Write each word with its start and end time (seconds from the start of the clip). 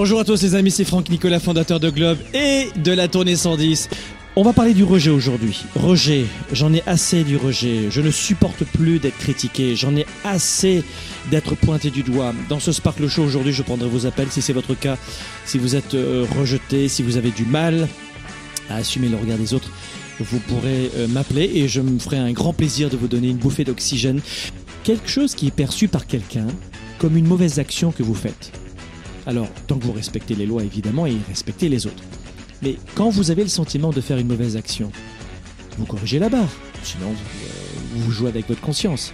Bonjour 0.00 0.20
à 0.20 0.24
tous 0.24 0.42
les 0.42 0.54
amis, 0.54 0.70
c'est 0.70 0.84
Franck 0.84 1.10
Nicolas, 1.10 1.40
fondateur 1.40 1.80
de 1.80 1.90
Globe 1.90 2.18
et 2.32 2.68
de 2.76 2.92
la 2.92 3.08
tournée 3.08 3.34
110. 3.34 3.88
On 4.36 4.44
va 4.44 4.52
parler 4.52 4.72
du 4.72 4.84
rejet 4.84 5.10
aujourd'hui. 5.10 5.64
Rejet, 5.74 6.26
j'en 6.52 6.72
ai 6.72 6.84
assez 6.86 7.24
du 7.24 7.36
rejet. 7.36 7.90
Je 7.90 8.00
ne 8.00 8.12
supporte 8.12 8.62
plus 8.62 9.00
d'être 9.00 9.18
critiqué. 9.18 9.74
J'en 9.74 9.96
ai 9.96 10.06
assez 10.22 10.84
d'être 11.32 11.56
pointé 11.56 11.90
du 11.90 12.04
doigt. 12.04 12.32
Dans 12.48 12.60
ce 12.60 12.70
Sparkle 12.70 13.08
Show 13.08 13.24
aujourd'hui, 13.24 13.52
je 13.52 13.64
prendrai 13.64 13.88
vos 13.88 14.06
appels 14.06 14.28
si 14.30 14.40
c'est 14.40 14.52
votre 14.52 14.74
cas. 14.74 14.96
Si 15.44 15.58
vous 15.58 15.74
êtes 15.74 15.94
euh, 15.94 16.24
rejeté, 16.38 16.86
si 16.86 17.02
vous 17.02 17.16
avez 17.16 17.32
du 17.32 17.44
mal 17.44 17.88
à 18.70 18.76
assumer 18.76 19.08
le 19.08 19.16
regard 19.16 19.38
des 19.38 19.52
autres, 19.52 19.72
vous 20.20 20.38
pourrez 20.38 20.92
euh, 20.96 21.08
m'appeler 21.08 21.50
et 21.54 21.66
je 21.66 21.80
me 21.80 21.98
ferai 21.98 22.18
un 22.18 22.30
grand 22.30 22.52
plaisir 22.52 22.88
de 22.88 22.96
vous 22.96 23.08
donner 23.08 23.30
une 23.30 23.38
bouffée 23.38 23.64
d'oxygène. 23.64 24.20
Quelque 24.84 25.08
chose 25.08 25.34
qui 25.34 25.48
est 25.48 25.50
perçu 25.50 25.88
par 25.88 26.06
quelqu'un 26.06 26.46
comme 27.00 27.16
une 27.16 27.26
mauvaise 27.26 27.58
action 27.58 27.90
que 27.90 28.04
vous 28.04 28.14
faites. 28.14 28.52
Alors, 29.28 29.46
tant 29.66 29.78
que 29.78 29.84
vous 29.84 29.92
respectez 29.92 30.34
les 30.34 30.46
lois 30.46 30.64
évidemment 30.64 31.04
et 31.04 31.14
respectez 31.28 31.68
les 31.68 31.86
autres. 31.86 32.02
Mais 32.62 32.76
quand 32.94 33.10
vous 33.10 33.30
avez 33.30 33.42
le 33.42 33.50
sentiment 33.50 33.90
de 33.90 34.00
faire 34.00 34.16
une 34.16 34.26
mauvaise 34.26 34.56
action, 34.56 34.90
vous 35.76 35.84
corrigez 35.84 36.18
la 36.18 36.30
barre. 36.30 36.48
Sinon, 36.82 37.12
vous, 37.92 38.08
euh, 38.08 38.10
jouez 38.10 38.30
avec 38.30 38.48
votre 38.48 38.62
conscience. 38.62 39.12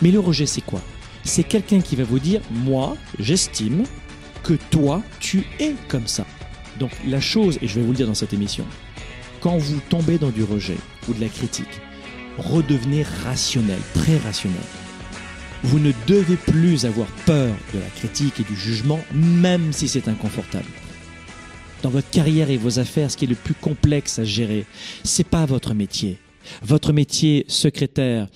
Mais 0.00 0.10
le 0.10 0.20
rejet, 0.20 0.46
c'est 0.46 0.62
quoi? 0.62 0.80
C'est 1.22 1.42
quelqu'un 1.42 1.82
qui 1.82 1.96
va 1.96 2.04
vous 2.04 2.18
dire, 2.18 2.40
moi, 2.50 2.96
j'estime 3.18 3.84
que 4.42 4.54
toi, 4.70 5.02
tu 5.20 5.44
es 5.58 5.74
comme 5.88 6.06
ça. 6.06 6.24
Donc 6.78 6.90
la 7.06 7.20
chose, 7.20 7.58
et 7.60 7.68
je 7.68 7.74
vais 7.74 7.82
vous 7.82 7.90
le 7.90 7.96
dire 7.98 8.06
dans 8.06 8.14
cette 8.14 8.32
émission, 8.32 8.64
quand 9.42 9.58
vous 9.58 9.80
tombez 9.90 10.16
dans 10.16 10.30
du 10.30 10.44
rejet 10.44 10.78
ou 11.10 11.12
de 11.12 11.20
la 11.20 11.28
critique, 11.28 11.82
redevenez 12.38 13.02
rationnel, 13.22 13.80
très 13.92 14.16
rationnel. 14.16 14.60
Vous 15.62 15.78
ne 15.78 15.92
devez 16.06 16.36
plus 16.36 16.86
avoir 16.86 17.08
peur 17.26 17.54
de 17.74 17.78
la 17.78 17.86
critique 17.96 18.40
et 18.40 18.44
du 18.44 18.56
jugement, 18.56 19.00
même 19.12 19.72
si 19.72 19.88
c'est 19.88 20.08
inconfortable. 20.08 20.64
Dans 21.82 21.90
votre 21.90 22.08
carrière 22.10 22.50
et 22.50 22.56
vos 22.56 22.78
affaires, 22.78 23.10
ce 23.10 23.16
qui 23.16 23.26
est 23.26 23.28
le 23.28 23.34
plus 23.34 23.54
complexe 23.54 24.18
à 24.18 24.24
gérer, 24.24 24.64
c'est 25.04 25.26
pas 25.26 25.44
votre 25.44 25.74
métier. 25.74 26.18
Votre 26.62 26.92
métier, 26.92 27.44
secrétaire, 27.48 28.28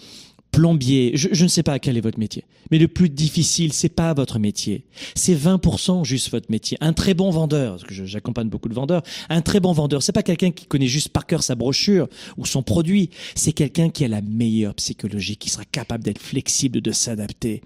plombier, 0.54 1.12
je, 1.15 1.28
je 1.32 1.44
ne 1.44 1.48
sais 1.48 1.62
pas 1.62 1.78
quel 1.78 1.97
est 1.97 2.00
votre 2.00 2.19
métier. 2.19 2.44
Mais 2.70 2.78
le 2.78 2.88
plus 2.88 3.10
difficile, 3.10 3.72
c'est 3.72 3.88
pas 3.88 4.15
votre 4.15 4.38
métier. 4.38 4.84
C'est 5.15 5.34
20% 5.34 6.04
juste 6.04 6.31
votre 6.31 6.50
métier. 6.50 6.78
Un 6.81 6.92
très 6.92 7.15
bon 7.15 7.31
vendeur, 7.31 7.76
parce 7.76 7.84
que 7.84 8.06
j'accompagne 8.06 8.48
beaucoup 8.48 8.69
de 8.69 8.75
vendeurs, 8.75 9.03
un 9.28 9.42
très 9.42 9.60
bon 9.60 9.72
vendeur, 9.72 10.03
c'est 10.03 10.12
pas 10.12 10.22
quelqu'un 10.22 10.50
qui 10.50 10.66
connaît 10.66 10.87
juste 10.87 11.09
par 11.09 11.26
cœur 11.26 11.42
sa 11.42 11.54
brochure 11.54 12.09
ou 12.37 12.47
son 12.47 12.62
produit. 12.62 13.10
C'est 13.34 13.53
quelqu'un 13.53 13.91
qui 13.91 14.04
a 14.04 14.09
la 14.09 14.22
meilleure 14.22 14.75
psychologie, 14.75 15.37
qui 15.37 15.50
sera 15.50 15.65
capable 15.65 16.04
d'être 16.04 16.20
flexible, 16.20 16.81
de 16.81 16.92
s'adapter. 16.92 17.62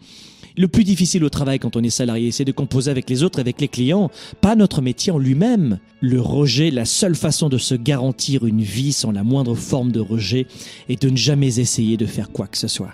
Le 0.59 0.67
plus 0.67 0.83
difficile 0.83 1.23
au 1.23 1.31
travail 1.31 1.61
quand 1.61 1.77
on 1.77 1.85
est 1.85 1.89
salarié, 1.89 2.33
c'est 2.33 2.45
de 2.45 2.51
composer 2.51 2.91
avec 2.91 3.09
les 3.09 3.23
autres, 3.23 3.39
avec 3.39 3.61
les 3.61 3.69
clients, 3.69 4.11
pas 4.41 4.57
notre 4.57 4.83
métier 4.83 5.13
en 5.13 5.19
lui-même. 5.19 5.79
Le 6.01 6.21
rejet, 6.21 6.73
la 6.73 6.85
seule 6.85 7.15
façon 7.15 7.49
de 7.49 7.59
se 7.59 7.77
garantir 7.77 8.45
une 8.45 8.63
vie 8.63 8.93
sans 8.93 9.13
la 9.13 9.23
moindre 9.23 9.55
forme 9.55 9.93
de 9.93 10.01
rejet 10.01 10.49
est 10.89 11.01
de 11.01 11.11
ne 11.11 11.17
jamais 11.17 11.61
essayer 11.61 11.97
de 11.97 12.07
faire 12.07 12.31
quoi 12.31 12.49
que 12.49 12.59
ce 12.59 12.67
soit. 12.67 12.93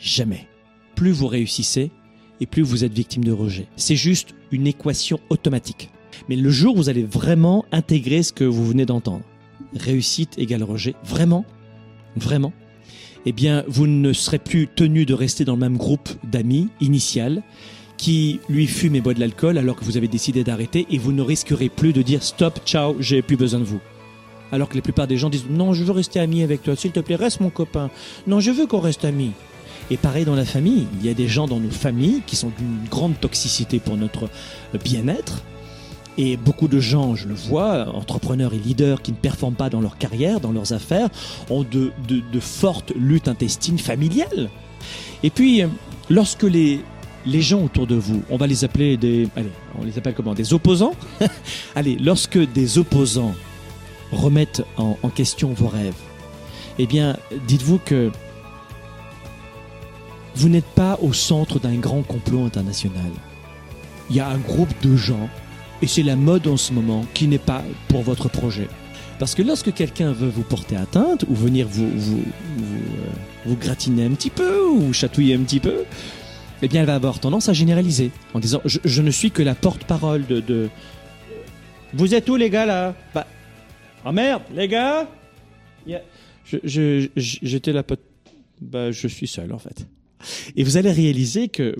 Jamais. 0.00 0.48
Plus 0.94 1.10
vous 1.10 1.26
réussissez 1.26 1.90
et 2.40 2.46
plus 2.46 2.62
vous 2.62 2.84
êtes 2.84 2.94
victime 2.94 3.22
de 3.22 3.32
rejet. 3.32 3.66
C'est 3.76 3.94
juste 3.94 4.34
une 4.50 4.66
équation 4.66 5.20
automatique. 5.28 5.90
Mais 6.30 6.36
le 6.36 6.48
jour 6.48 6.72
où 6.72 6.78
vous 6.78 6.88
allez 6.88 7.04
vraiment 7.04 7.66
intégrer 7.70 8.22
ce 8.22 8.32
que 8.32 8.44
vous 8.44 8.66
venez 8.66 8.86
d'entendre, 8.86 9.26
réussite 9.74 10.38
égale 10.38 10.62
rejet, 10.62 10.94
vraiment, 11.04 11.44
vraiment, 12.16 12.54
eh 13.28 13.32
bien, 13.32 13.62
vous 13.68 13.86
ne 13.86 14.14
serez 14.14 14.38
plus 14.38 14.68
tenu 14.68 15.04
de 15.04 15.12
rester 15.12 15.44
dans 15.44 15.52
le 15.52 15.60
même 15.60 15.76
groupe 15.76 16.08
d'amis 16.24 16.68
initial 16.80 17.42
qui 17.98 18.40
lui 18.48 18.66
fume 18.66 18.94
et 18.94 19.02
boit 19.02 19.12
de 19.12 19.20
l'alcool 19.20 19.58
alors 19.58 19.76
que 19.76 19.84
vous 19.84 19.98
avez 19.98 20.08
décidé 20.08 20.44
d'arrêter 20.44 20.86
et 20.90 20.96
vous 20.96 21.12
ne 21.12 21.20
risquerez 21.20 21.68
plus 21.68 21.92
de 21.92 22.00
dire 22.00 22.22
stop, 22.22 22.60
ciao, 22.64 22.96
j'ai 23.00 23.20
plus 23.20 23.36
besoin 23.36 23.60
de 23.60 23.64
vous. 23.64 23.80
Alors 24.50 24.70
que 24.70 24.76
la 24.76 24.80
plupart 24.80 25.06
des 25.06 25.18
gens 25.18 25.28
disent 25.28 25.44
non, 25.50 25.74
je 25.74 25.84
veux 25.84 25.92
rester 25.92 26.20
ami 26.20 26.42
avec 26.42 26.62
toi, 26.62 26.74
s'il 26.74 26.92
te 26.92 27.00
plaît, 27.00 27.16
reste 27.16 27.40
mon 27.40 27.50
copain. 27.50 27.90
Non, 28.26 28.40
je 28.40 28.50
veux 28.50 28.66
qu'on 28.66 28.80
reste 28.80 29.04
amis. 29.04 29.32
Et 29.90 29.98
pareil 29.98 30.24
dans 30.24 30.34
la 30.34 30.46
famille, 30.46 30.86
il 30.98 31.06
y 31.06 31.10
a 31.10 31.14
des 31.14 31.28
gens 31.28 31.46
dans 31.46 31.60
nos 31.60 31.70
familles 31.70 32.22
qui 32.26 32.36
sont 32.36 32.50
d'une 32.56 32.88
grande 32.90 33.20
toxicité 33.20 33.78
pour 33.78 33.98
notre 33.98 34.30
bien-être. 34.84 35.42
Et 36.20 36.36
beaucoup 36.36 36.66
de 36.66 36.80
gens, 36.80 37.14
je 37.14 37.28
le 37.28 37.34
vois, 37.34 37.94
entrepreneurs 37.94 38.52
et 38.52 38.58
leaders 38.58 39.02
qui 39.02 39.12
ne 39.12 39.16
performent 39.16 39.54
pas 39.54 39.70
dans 39.70 39.80
leur 39.80 39.98
carrière, 39.98 40.40
dans 40.40 40.50
leurs 40.50 40.72
affaires, 40.72 41.08
ont 41.48 41.62
de, 41.62 41.92
fortes 42.40 42.92
luttes 42.96 43.28
intestines 43.28 43.78
familiales. 43.78 44.50
Et 45.22 45.30
puis, 45.30 45.62
euh, 45.62 45.68
lorsque 46.10 46.42
les, 46.42 46.80
les 47.24 47.40
gens 47.40 47.62
autour 47.62 47.86
de 47.86 47.94
vous, 47.94 48.22
on 48.30 48.36
va 48.36 48.48
les 48.48 48.64
appeler 48.64 48.96
des... 48.96 49.28
Allez, 49.36 49.50
on 49.80 49.84
les 49.84 49.96
appelle 49.96 50.14
comment 50.14 50.34
Des 50.34 50.52
opposants 50.52 50.94
Allez, 51.76 51.96
lorsque 51.96 52.38
des 52.52 52.78
opposants 52.78 53.34
remettent 54.10 54.64
en, 54.76 54.98
en 55.00 55.08
question 55.10 55.52
vos 55.52 55.68
rêves, 55.68 55.94
eh 56.80 56.86
bien, 56.86 57.16
dites-vous 57.46 57.78
que 57.78 58.10
vous 60.34 60.48
n'êtes 60.48 60.64
pas 60.64 60.98
au 61.00 61.12
centre 61.12 61.60
d'un 61.60 61.76
grand 61.76 62.02
complot 62.02 62.44
international. 62.44 63.10
Il 64.10 64.16
y 64.16 64.20
a 64.20 64.28
un 64.28 64.38
groupe 64.38 64.72
de 64.82 64.96
gens, 64.96 65.28
et 65.82 65.86
c'est 65.86 66.02
la 66.02 66.16
mode 66.16 66.46
en 66.46 66.56
ce 66.56 66.72
moment, 66.72 67.04
qui 67.14 67.26
n'est 67.28 67.38
pas 67.38 67.62
pour 67.88 68.02
votre 68.02 68.28
projet. 68.28 68.68
Parce 69.18 69.34
que 69.34 69.42
lorsque 69.42 69.72
quelqu'un 69.74 70.12
veut 70.12 70.28
vous 70.28 70.42
porter 70.42 70.76
atteinte, 70.76 71.24
ou 71.28 71.34
venir 71.34 71.66
vous, 71.68 71.88
vous, 71.90 72.18
vous, 72.56 72.64
euh, 72.66 73.10
vous 73.46 73.56
gratiner 73.56 74.04
un 74.04 74.10
petit 74.10 74.30
peu, 74.30 74.64
ou 74.68 74.92
chatouiller 74.92 75.34
un 75.34 75.40
petit 75.40 75.60
peu, 75.60 75.84
eh 76.62 76.68
bien, 76.68 76.80
elle 76.80 76.86
va 76.86 76.94
avoir 76.94 77.18
tendance 77.20 77.48
à 77.48 77.52
généraliser, 77.52 78.10
en 78.34 78.38
disant 78.38 78.60
Je, 78.64 78.78
je 78.84 79.02
ne 79.02 79.10
suis 79.10 79.30
que 79.30 79.42
la 79.42 79.54
porte-parole 79.54 80.26
de, 80.26 80.40
de- 80.40 80.68
Vous 81.94 82.14
êtes 82.14 82.28
où, 82.28 82.36
les 82.36 82.50
gars, 82.50 82.66
là? 82.66 82.94
Bah. 83.14 83.26
Oh 84.06 84.12
merde, 84.12 84.42
les 84.54 84.68
gars 84.68 85.08
Il 85.86 85.92
y 85.92 85.94
a- 85.96 86.02
Je- 86.44 86.58
je- 86.64 87.08
J'étais 87.16 87.72
la 87.72 87.82
pote. 87.82 88.00
Bah, 88.60 88.90
je 88.90 89.06
suis 89.08 89.26
seul, 89.28 89.52
en 89.52 89.58
fait. 89.58 89.86
Et 90.56 90.64
vous 90.64 90.76
allez 90.76 90.90
réaliser 90.92 91.48
que 91.48 91.76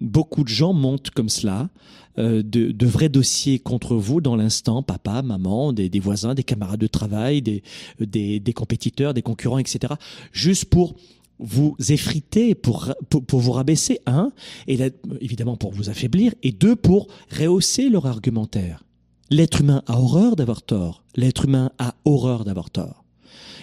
beaucoup 0.00 0.42
de 0.44 0.48
gens 0.48 0.72
montent 0.72 1.10
comme 1.10 1.28
cela 1.28 1.68
de, 2.16 2.42
de 2.42 2.86
vrais 2.86 3.08
dossiers 3.08 3.58
contre 3.58 3.96
vous 3.96 4.20
dans 4.20 4.36
l'instant, 4.36 4.82
papa, 4.82 5.22
maman, 5.22 5.72
des, 5.72 5.88
des 5.88 6.00
voisins, 6.00 6.34
des 6.34 6.44
camarades 6.44 6.80
de 6.80 6.86
travail, 6.86 7.42
des, 7.42 7.62
des, 8.00 8.40
des 8.40 8.52
compétiteurs, 8.52 9.14
des 9.14 9.22
concurrents, 9.22 9.58
etc. 9.58 9.94
Juste 10.32 10.66
pour 10.66 10.94
vous 11.38 11.76
effriter, 11.88 12.54
pour, 12.54 12.92
pour, 13.10 13.24
pour 13.24 13.40
vous 13.40 13.52
rabaisser, 13.52 13.98
un, 14.06 14.32
et 14.66 14.76
là, 14.76 14.90
évidemment 15.20 15.56
pour 15.56 15.72
vous 15.72 15.90
affaiblir, 15.90 16.32
et 16.42 16.52
deux, 16.52 16.76
pour 16.76 17.08
rehausser 17.30 17.88
leur 17.88 18.06
argumentaire. 18.06 18.84
L'être 19.30 19.60
humain 19.60 19.82
a 19.86 19.98
horreur 19.98 20.36
d'avoir 20.36 20.62
tort. 20.62 21.02
L'être 21.16 21.46
humain 21.46 21.72
a 21.78 21.94
horreur 22.04 22.44
d'avoir 22.44 22.70
tort. 22.70 23.04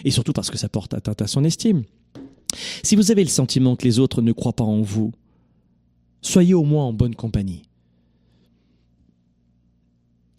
Et 0.03 0.11
surtout 0.11 0.33
parce 0.33 0.49
que 0.49 0.57
ça 0.57 0.69
porte 0.69 0.93
atteinte 0.93 1.21
à 1.21 1.27
son 1.27 1.43
estime. 1.43 1.83
Si 2.83 2.95
vous 2.95 3.11
avez 3.11 3.23
le 3.23 3.29
sentiment 3.29 3.75
que 3.75 3.85
les 3.85 3.99
autres 3.99 4.21
ne 4.21 4.31
croient 4.31 4.53
pas 4.53 4.63
en 4.63 4.81
vous, 4.81 5.11
soyez 6.21 6.53
au 6.53 6.63
moins 6.63 6.85
en 6.85 6.93
bonne 6.93 7.15
compagnie. 7.15 7.68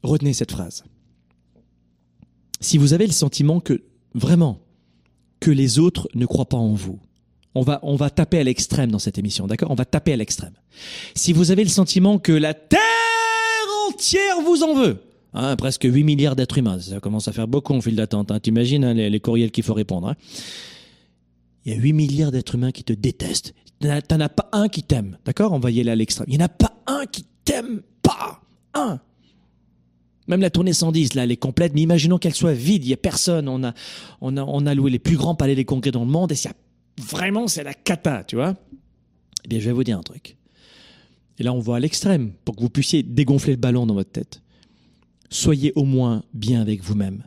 Retenez 0.03 0.33
cette 0.33 0.53
phrase. 0.53 0.85
Si 2.61 2.79
vous 2.79 2.93
avez 2.93 3.07
le 3.07 3.13
sentiment 3.13 3.61
que, 3.61 3.83
vraiment, 4.15 4.61
que 5.41 5.51
les 5.51 5.79
autres 5.79 6.09
ne 6.15 6.27
croient 6.27 6.49
pas 6.49 6.57
en 6.57 6.75
vous, 6.75 7.01
on 7.55 7.63
va, 7.63 7.81
on 7.83 7.97
va 7.97 8.11
taper 8.11 8.39
à 8.39 8.45
l'extrême 8.45 8.91
dans 8.91 8.99
cette 8.99 9.19
émission, 9.19 9.47
d'accord? 9.47 9.71
On 9.71 9.75
va 9.75 9.85
taper 9.85 10.13
à 10.13 10.17
l'extrême. 10.17 10.55
Si 11.15 11.33
vous 11.33 11.51
avez 11.51 11.65
le 11.65 11.71
sentiment 11.71 12.19
que 12.19 12.33
la 12.33 12.55
terre 12.55 12.81
entière 13.89 14.41
vous 14.43 14.63
en 14.63 14.75
veut, 14.75 15.03
Hein, 15.33 15.55
presque 15.57 15.85
8 15.85 16.03
milliards 16.05 16.37
d'êtres 16.37 16.59
humains. 16.59 16.79
Ça 16.81 17.01
commence 17.01 17.29
à 17.29 17.33
faire 17.33 17.47
beaucoup 17.47 17.75
en 17.75 17.81
file 17.81 17.97
d'attente. 17.97 18.31
Hein. 18.31 18.41
T'imagines 18.41 18.85
hein, 18.85 18.95
les, 18.95 19.21
courriels 19.21 19.51
qu'il 19.51 19.65
faut 19.65 19.75
répondre. 19.75 20.09
Hein. 20.09 20.17
Il 21.65 21.73
y 21.73 21.77
a 21.77 21.79
8 21.79 21.93
milliards 21.93 22.33
d'êtres 22.33 22.57
humains 22.57 22.73
qui 22.73 22.85
te 22.85 22.93
détestent. 22.93 23.55
T'en 24.09 24.21
as 24.21 24.29
pas 24.29 24.49
un 24.53 24.69
qui 24.69 24.83
t'aime. 24.83 25.19
D'accord? 25.25 25.53
On 25.53 25.59
va 25.59 25.71
y 25.71 25.81
aller 25.81 25.91
à 25.91 25.95
l'extrême. 25.95 26.27
Il 26.29 26.37
n'y 26.37 26.43
en 26.43 26.47
a 26.47 26.49
pas 26.49 26.75
un 26.87 27.07
qui 27.07 27.25
t'aime 27.45 27.83
pas. 28.03 28.41
Un. 28.75 29.01
Même 30.31 30.43
la 30.43 30.51
tournée 30.51 30.73
110, 30.73 31.15
là, 31.15 31.25
elle 31.25 31.33
est 31.33 31.37
complète, 31.37 31.75
mais 31.75 31.83
imaginons 31.83 32.17
qu'elle 32.17 32.37
soit 32.37 32.53
vide, 32.53 32.85
il 32.85 32.87
n'y 32.87 32.95
a 32.95 32.97
personne. 32.97 33.49
On 33.49 33.65
a, 33.65 33.75
on, 34.21 34.37
a, 34.37 34.45
on 34.45 34.65
a 34.65 34.75
loué 34.77 34.89
les 34.89 35.01
plus 35.01 35.17
grands 35.17 35.35
palais 35.35 35.57
des 35.57 35.65
congrès 35.65 35.91
dans 35.91 36.05
le 36.05 36.11
monde, 36.11 36.31
et 36.31 36.47
a, 36.47 36.53
vraiment, 37.03 37.49
c'est 37.49 37.65
la 37.65 37.75
cata, 37.75 38.23
tu 38.23 38.37
vois. 38.37 38.55
Eh 39.45 39.49
bien, 39.49 39.59
je 39.59 39.65
vais 39.65 39.73
vous 39.73 39.83
dire 39.83 39.99
un 39.99 40.05
truc. 40.05 40.37
Et 41.41 41.43
là, 41.43 41.53
on 41.53 41.59
voit 41.59 41.79
à 41.79 41.81
l'extrême, 41.81 42.31
pour 42.45 42.55
que 42.55 42.61
vous 42.61 42.71
puissiez 42.71 43.03
dégonfler 43.03 43.55
le 43.55 43.59
ballon 43.59 43.87
dans 43.87 43.95
votre 43.95 44.13
tête. 44.13 44.41
Soyez 45.31 45.73
au 45.75 45.83
moins 45.83 46.23
bien 46.33 46.61
avec 46.61 46.81
vous-même. 46.85 47.25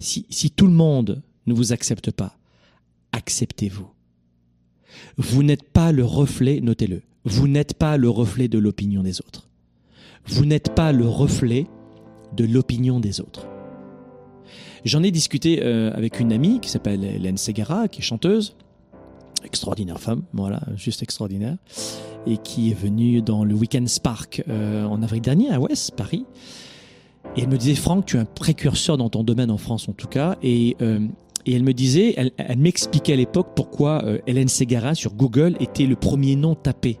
Si, 0.00 0.24
si 0.30 0.50
tout 0.50 0.66
le 0.66 0.72
monde 0.72 1.20
ne 1.46 1.52
vous 1.52 1.74
accepte 1.74 2.10
pas, 2.10 2.38
acceptez-vous. 3.12 3.90
Vous 5.18 5.42
n'êtes 5.42 5.64
pas 5.74 5.92
le 5.92 6.06
reflet, 6.06 6.62
notez-le, 6.62 7.02
vous 7.26 7.48
n'êtes 7.48 7.74
pas 7.74 7.98
le 7.98 8.08
reflet 8.08 8.48
de 8.48 8.58
l'opinion 8.58 9.02
des 9.02 9.20
autres. 9.20 9.50
Vous 10.24 10.46
n'êtes 10.46 10.74
pas 10.74 10.92
le 10.92 11.06
reflet 11.06 11.66
de 12.34 12.44
l'opinion 12.44 13.00
des 13.00 13.20
autres. 13.20 13.46
J'en 14.86 15.02
ai 15.02 15.10
discuté 15.10 15.60
euh, 15.62 15.90
avec 15.94 16.20
une 16.20 16.32
amie 16.32 16.60
qui 16.60 16.70
s'appelle 16.70 17.02
Hélène 17.02 17.36
Segara, 17.36 17.88
qui 17.88 18.00
est 18.00 18.04
chanteuse, 18.04 18.54
extraordinaire 19.44 19.98
femme, 19.98 20.22
voilà, 20.32 20.60
juste 20.76 21.02
extraordinaire, 21.02 21.56
et 22.24 22.36
qui 22.36 22.70
est 22.70 22.74
venue 22.74 23.20
dans 23.20 23.44
le 23.44 23.52
Weekend 23.52 23.88
Spark 23.88 24.44
euh, 24.48 24.84
en 24.84 25.02
avril 25.02 25.22
dernier 25.22 25.50
à 25.50 25.58
Ouest, 25.58 25.90
Paris. 25.96 26.24
Et 27.36 27.42
elle 27.42 27.48
me 27.48 27.56
disait, 27.56 27.74
Franck, 27.74 28.06
tu 28.06 28.16
es 28.16 28.20
un 28.20 28.24
précurseur 28.24 28.96
dans 28.96 29.10
ton 29.10 29.24
domaine 29.24 29.50
en 29.50 29.58
France 29.58 29.88
en 29.88 29.92
tout 29.92 30.06
cas, 30.06 30.36
et 30.40 30.76
euh, 30.80 31.00
elle 31.44 31.64
me 31.64 31.74
disait, 31.74 32.14
elle 32.36 32.58
m'expliquait 32.58 33.14
à 33.14 33.16
l'époque 33.16 33.48
pourquoi 33.56 34.04
Hélène 34.28 34.48
Segara 34.48 34.94
sur 34.94 35.14
Google 35.14 35.56
était 35.60 35.86
le 35.86 35.94
premier 35.94 36.34
nom 36.34 36.54
tapé. 36.54 36.98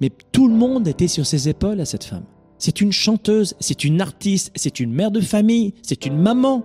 Mais 0.00 0.10
tout 0.30 0.46
le 0.46 0.54
monde 0.54 0.86
était 0.86 1.08
sur 1.08 1.26
ses 1.26 1.48
épaules 1.48 1.80
à 1.80 1.84
cette 1.84 2.04
femme. 2.04 2.24
C'est 2.58 2.80
une 2.80 2.92
chanteuse, 2.92 3.54
c'est 3.60 3.84
une 3.84 4.00
artiste, 4.00 4.50
c'est 4.54 4.80
une 4.80 4.92
mère 4.92 5.10
de 5.10 5.20
famille, 5.20 5.74
c'est 5.82 6.06
une 6.06 6.18
maman. 6.18 6.64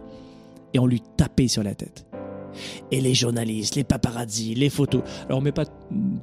Et 0.73 0.79
on 0.79 0.85
lui 0.85 1.01
tapait 1.17 1.49
sur 1.49 1.63
la 1.63 1.75
tête. 1.75 2.05
Et 2.91 3.01
les 3.01 3.13
journalistes, 3.13 3.75
les 3.75 3.83
paparazzi, 3.83 4.53
les 4.55 4.69
photos. 4.69 5.01
Alors 5.25 5.39
on 5.39 5.41
met 5.41 5.51
pas 5.51 5.65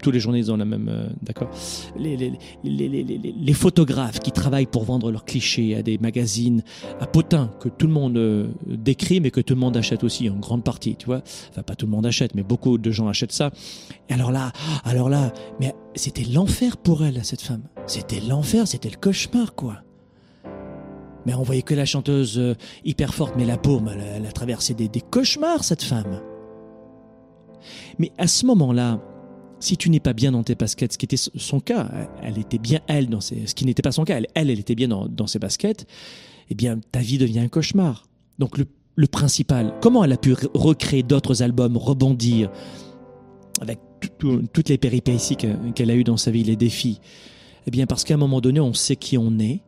tous 0.03 0.11
les 0.11 0.21
journalistes 0.21 0.49
dans 0.49 0.57
la 0.57 0.65
même, 0.65 0.89
euh, 0.89 1.09
d'accord. 1.23 1.51
Les, 1.97 3.53
photographes 3.53 4.21
qui 4.21 4.31
travaillent 4.31 4.67
pour 4.67 4.85
vendre 4.85 5.11
leurs 5.11 5.25
clichés 5.25 5.75
à 5.75 5.83
des 5.83 5.99
magazines 5.99 6.63
à 7.01 7.07
potin 7.07 7.51
que 7.61 7.69
tout 7.69 7.87
le 7.87 7.93
monde 7.93 8.17
euh, 8.17 8.49
décrit, 8.67 9.21
mais 9.21 9.31
que 9.31 9.41
tout 9.41 9.55
le 9.55 9.61
monde 9.61 9.77
achète 9.77 10.05
aussi 10.05 10.31
en 10.31 10.37
grande 10.37 10.63
partie, 10.63 10.97
tu 10.97 11.07
vois. 11.07 11.23
Enfin 11.51 11.63
pas 11.63 11.75
tout 11.75 11.87
le 11.87 11.93
monde 11.93 12.07
achète, 12.07 12.35
mais 12.35 12.43
beaucoup 12.43 12.79
de 12.79 12.91
gens 12.91 13.09
achètent 13.09 13.33
ça. 13.33 13.51
Et 14.09 14.15
alors 14.15 14.31
là, 14.31 14.53
alors 14.85 15.09
là, 15.09 15.33
mais 15.61 15.75
c'était 15.95 16.25
l'enfer 16.25 16.77
pour 16.77 17.05
elle, 17.05 17.25
cette 17.25 17.43
femme. 17.43 17.63
C'était 17.87 18.21
l'enfer, 18.21 18.69
c'était 18.69 18.91
le 18.91 18.97
cauchemar, 18.97 19.55
quoi. 19.55 19.83
Mais 21.29 21.35
on 21.35 21.43
voyait 21.43 21.61
que 21.61 21.75
la 21.75 21.85
chanteuse 21.85 22.39
euh, 22.39 22.55
hyper 22.87 23.13
forte, 23.13 23.35
mais 23.37 23.45
la 23.45 23.59
paume, 23.59 23.91
elle, 24.15 24.25
a 24.25 24.33
traversé 24.33 24.73
des, 24.73 24.89
cauchemars, 24.89 25.63
cette 25.63 25.83
femme. 25.83 26.23
Mais 27.99 28.13
à 28.17 28.27
ce 28.27 28.47
moment-là, 28.47 28.99
si 29.61 29.77
tu 29.77 29.91
n'es 29.91 30.01
pas 30.01 30.15
bien 30.15 30.33
dans 30.33 30.43
tes 30.43 30.55
baskets, 30.55 30.95
ce 30.95 30.97
qui 30.97 31.05
était 31.05 31.19
son 31.19 31.61
cas, 31.61 31.87
elle 32.23 32.39
était 32.39 32.57
bien 32.57 32.81
elle 32.87 33.11
dans 33.11 33.21
ce 33.21 33.35
qui 33.55 33.67
n'était 33.67 33.83
pas 33.83 33.93
son 33.93 34.05
cas, 34.05 34.17
elle, 34.17 34.27
elle, 34.33 34.49
était 34.59 34.75
bien 34.75 34.89
dans, 34.89 35.27
ses 35.27 35.39
baskets, 35.39 35.87
eh 36.49 36.55
bien, 36.55 36.81
ta 36.93 37.01
vie 37.01 37.19
devient 37.19 37.41
un 37.41 37.49
cauchemar. 37.49 38.07
Donc, 38.39 38.57
le, 38.57 39.07
principal, 39.07 39.75
comment 39.83 40.05
elle 40.05 40.13
a 40.13 40.17
pu 40.17 40.35
recréer 40.55 41.03
d'autres 41.03 41.43
albums, 41.43 41.77
rebondir 41.77 42.51
avec 43.61 43.81
toutes 44.19 44.71
les 44.71 44.79
péripéties 44.79 45.37
qu'elle 45.37 45.91
a 45.91 45.95
eues 45.95 46.05
dans 46.05 46.17
sa 46.17 46.31
vie, 46.31 46.43
les 46.43 46.57
défis? 46.57 47.03
Eh 47.67 47.71
bien, 47.71 47.85
parce 47.85 48.05
qu'à 48.05 48.15
un 48.15 48.19
moment 48.19 48.41
donné, 48.41 48.61
on 48.61 48.73
sait 48.73 48.97
qui 48.97 49.19
on 49.19 49.39
est, 49.39 49.61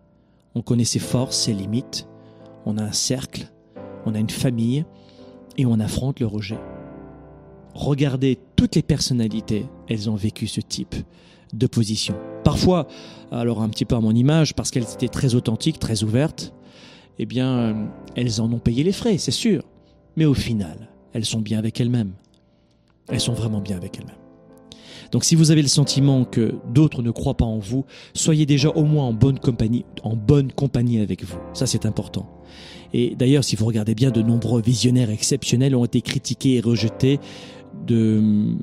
on 0.54 0.62
connaît 0.62 0.84
ses 0.84 0.98
forces, 0.98 1.36
ses 1.36 1.52
limites. 1.52 2.06
On 2.66 2.76
a 2.78 2.82
un 2.82 2.92
cercle, 2.92 3.50
on 4.06 4.14
a 4.14 4.18
une 4.18 4.30
famille 4.30 4.84
et 5.56 5.66
on 5.66 5.80
affronte 5.80 6.20
le 6.20 6.26
rejet. 6.26 6.58
Regardez 7.74 8.38
toutes 8.56 8.74
les 8.74 8.82
personnalités, 8.82 9.66
elles 9.88 10.10
ont 10.10 10.16
vécu 10.16 10.46
ce 10.46 10.60
type 10.60 10.94
de 11.52 11.66
position. 11.66 12.14
Parfois, 12.44 12.86
alors 13.30 13.62
un 13.62 13.68
petit 13.68 13.84
peu 13.84 13.96
à 13.96 14.00
mon 14.00 14.14
image, 14.14 14.54
parce 14.54 14.70
qu'elles 14.70 14.90
étaient 14.92 15.08
très 15.08 15.34
authentiques, 15.34 15.78
très 15.78 16.02
ouvertes, 16.02 16.52
eh 17.18 17.26
bien, 17.26 17.90
elles 18.16 18.40
en 18.40 18.52
ont 18.52 18.58
payé 18.58 18.82
les 18.82 18.92
frais, 18.92 19.18
c'est 19.18 19.30
sûr. 19.30 19.62
Mais 20.16 20.24
au 20.24 20.34
final, 20.34 20.88
elles 21.12 21.24
sont 21.24 21.40
bien 21.40 21.58
avec 21.58 21.80
elles-mêmes. 21.80 22.14
Elles 23.08 23.20
sont 23.20 23.32
vraiment 23.32 23.60
bien 23.60 23.76
avec 23.76 23.98
elles-mêmes. 23.98 24.16
Donc 25.10 25.24
si 25.24 25.34
vous 25.34 25.50
avez 25.50 25.62
le 25.62 25.68
sentiment 25.68 26.24
que 26.24 26.54
d'autres 26.72 27.02
ne 27.02 27.10
croient 27.10 27.36
pas 27.36 27.44
en 27.44 27.58
vous, 27.58 27.84
soyez 28.14 28.46
déjà 28.46 28.68
au 28.70 28.84
moins 28.84 29.06
en 29.06 29.12
bonne 29.12 29.38
compagnie, 29.38 29.84
en 30.02 30.14
bonne 30.14 30.52
compagnie 30.52 31.00
avec 31.00 31.24
vous. 31.24 31.38
Ça 31.52 31.66
c'est 31.66 31.86
important. 31.86 32.28
Et 32.92 33.14
d'ailleurs, 33.14 33.44
si 33.44 33.56
vous 33.56 33.66
regardez 33.66 33.94
bien, 33.94 34.10
de 34.10 34.22
nombreux 34.22 34.60
visionnaires 34.60 35.10
exceptionnels 35.10 35.76
ont 35.76 35.84
été 35.84 36.00
critiqués 36.00 36.56
et 36.56 36.60
rejetés 36.60 37.20
de, 37.86 38.54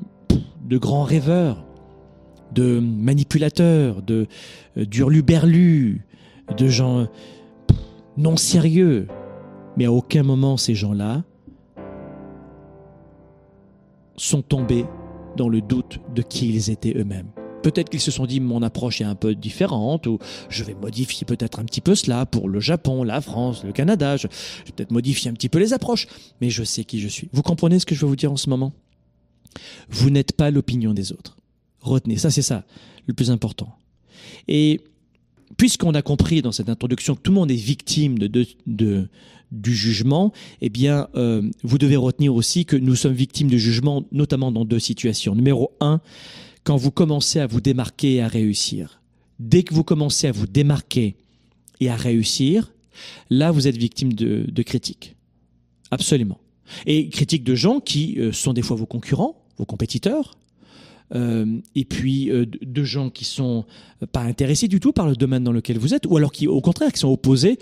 de 0.66 0.78
grands 0.78 1.04
rêveurs, 1.04 1.64
de 2.54 2.78
manipulateurs, 2.78 4.02
de 4.02 4.26
euh, 4.76 4.84
d'urluberlus, 4.84 6.02
de 6.56 6.68
gens 6.68 7.06
non 8.16 8.36
sérieux. 8.36 9.06
Mais 9.76 9.84
à 9.84 9.92
aucun 9.92 10.22
moment 10.22 10.56
ces 10.56 10.74
gens-là 10.74 11.24
sont 14.16 14.42
tombés 14.42 14.84
dans 15.36 15.48
le 15.48 15.60
doute 15.60 16.00
de 16.14 16.22
qui 16.22 16.48
ils 16.48 16.70
étaient 16.70 16.94
eux-mêmes. 16.96 17.28
Peut-être 17.62 17.90
qu'ils 17.90 18.00
se 18.00 18.10
sont 18.10 18.26
dit 18.26 18.40
mon 18.40 18.62
approche 18.62 19.00
est 19.00 19.04
un 19.04 19.14
peu 19.14 19.34
différente 19.34 20.06
ou 20.06 20.18
je 20.48 20.62
vais 20.62 20.74
modifier 20.74 21.24
peut-être 21.24 21.58
un 21.58 21.64
petit 21.64 21.80
peu 21.80 21.94
cela 21.94 22.24
pour 22.24 22.48
le 22.48 22.60
Japon, 22.60 23.02
la 23.02 23.20
France, 23.20 23.64
le 23.64 23.72
Canada. 23.72 24.16
Je, 24.16 24.28
vais 24.28 24.72
peut-être 24.76 24.92
modifier 24.92 25.30
un 25.30 25.34
petit 25.34 25.48
peu 25.48 25.58
les 25.58 25.72
approches, 25.72 26.06
mais 26.40 26.50
je 26.50 26.62
sais 26.62 26.84
qui 26.84 27.00
je 27.00 27.08
suis. 27.08 27.28
Vous 27.32 27.42
comprenez 27.42 27.78
ce 27.78 27.86
que 27.86 27.94
je 27.94 28.00
veux 28.02 28.06
vous 28.06 28.16
dire 28.16 28.32
en 28.32 28.36
ce 28.36 28.48
moment? 28.48 28.72
Vous 29.88 30.10
n'êtes 30.10 30.32
pas 30.32 30.50
l'opinion 30.50 30.94
des 30.94 31.12
autres. 31.12 31.36
Retenez, 31.80 32.16
ça 32.16 32.30
c'est 32.30 32.42
ça, 32.42 32.64
le 33.06 33.14
plus 33.14 33.30
important. 33.30 33.76
Et 34.46 34.80
puisqu'on 35.56 35.94
a 35.94 36.02
compris 36.02 36.42
dans 36.42 36.52
cette 36.52 36.68
introduction 36.68 37.14
que 37.14 37.20
tout 37.20 37.30
le 37.30 37.36
monde 37.36 37.50
est 37.50 37.56
victime 37.56 38.18
de, 38.18 39.08
du 39.50 39.74
jugement, 39.74 40.32
eh 40.60 40.68
bien, 40.68 41.08
euh, 41.14 41.42
vous 41.62 41.78
devez 41.78 41.96
retenir 41.96 42.34
aussi 42.34 42.64
que 42.64 42.76
nous 42.76 42.94
sommes 42.94 43.14
victimes 43.14 43.48
de 43.48 43.56
jugement, 43.56 44.04
notamment 44.12 44.52
dans 44.52 44.64
deux 44.64 44.78
situations. 44.78 45.34
Numéro 45.34 45.72
un, 45.80 46.00
quand 46.64 46.76
vous 46.76 46.90
commencez 46.90 47.40
à 47.40 47.46
vous 47.46 47.60
démarquer 47.60 48.16
et 48.16 48.22
à 48.22 48.28
réussir. 48.28 49.00
Dès 49.38 49.62
que 49.62 49.72
vous 49.72 49.84
commencez 49.84 50.26
à 50.26 50.32
vous 50.32 50.46
démarquer 50.46 51.16
et 51.80 51.88
à 51.88 51.96
réussir, 51.96 52.72
là, 53.30 53.50
vous 53.52 53.68
êtes 53.68 53.76
victime 53.76 54.12
de, 54.12 54.44
de 54.48 54.62
critiques. 54.62 55.14
Absolument. 55.90 56.38
Et 56.86 57.08
critiques 57.08 57.44
de 57.44 57.54
gens 57.54 57.80
qui 57.80 58.18
euh, 58.18 58.32
sont 58.32 58.52
des 58.52 58.62
fois 58.62 58.76
vos 58.76 58.86
concurrents, 58.86 59.46
vos 59.56 59.64
compétiteurs, 59.64 60.36
euh, 61.14 61.60
et 61.74 61.84
puis 61.84 62.30
euh, 62.30 62.46
de 62.46 62.84
gens 62.84 63.10
qui 63.10 63.24
sont 63.24 63.64
pas 64.12 64.20
intéressés 64.20 64.68
du 64.68 64.80
tout 64.80 64.92
par 64.92 65.08
le 65.08 65.16
domaine 65.16 65.44
dans 65.44 65.52
lequel 65.52 65.78
vous 65.78 65.94
êtes, 65.94 66.06
ou 66.06 66.16
alors 66.16 66.32
qui, 66.32 66.46
au 66.46 66.60
contraire, 66.60 66.92
qui 66.92 67.00
sont 67.00 67.08
opposés 67.08 67.58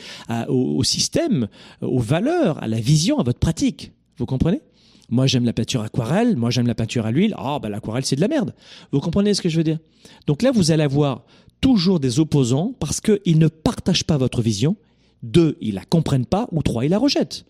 au, 0.48 0.82
système, 0.84 1.48
aux 1.80 2.00
valeurs, 2.00 2.62
à 2.62 2.68
la 2.68 2.80
vision, 2.80 3.18
à 3.18 3.22
votre 3.22 3.38
pratique. 3.38 3.92
Vous 4.18 4.26
comprenez? 4.26 4.60
Moi, 5.08 5.26
j'aime 5.26 5.44
la 5.44 5.52
peinture 5.52 5.82
aquarelle. 5.82 6.36
Moi, 6.36 6.50
j'aime 6.50 6.66
la 6.66 6.74
peinture 6.74 7.06
à 7.06 7.12
l'huile. 7.12 7.34
Ah, 7.38 7.58
ben, 7.62 7.68
l'aquarelle, 7.68 8.04
c'est 8.04 8.16
de 8.16 8.20
la 8.20 8.28
merde. 8.28 8.54
Vous 8.92 9.00
comprenez 9.00 9.34
ce 9.34 9.40
que 9.40 9.48
je 9.48 9.56
veux 9.56 9.64
dire? 9.64 9.78
Donc 10.26 10.42
là, 10.42 10.50
vous 10.50 10.70
allez 10.72 10.82
avoir 10.82 11.24
toujours 11.60 12.00
des 12.00 12.18
opposants 12.18 12.74
parce 12.78 13.00
qu'ils 13.00 13.38
ne 13.38 13.48
partagent 13.48 14.04
pas 14.04 14.16
votre 14.16 14.42
vision 14.42 14.76
deux, 15.22 15.56
ils 15.60 15.74
la 15.74 15.84
comprennent 15.84 16.26
pas, 16.26 16.48
ou 16.52 16.62
trois, 16.62 16.84
ils 16.84 16.90
la 16.90 16.98
rejettent. 16.98 17.44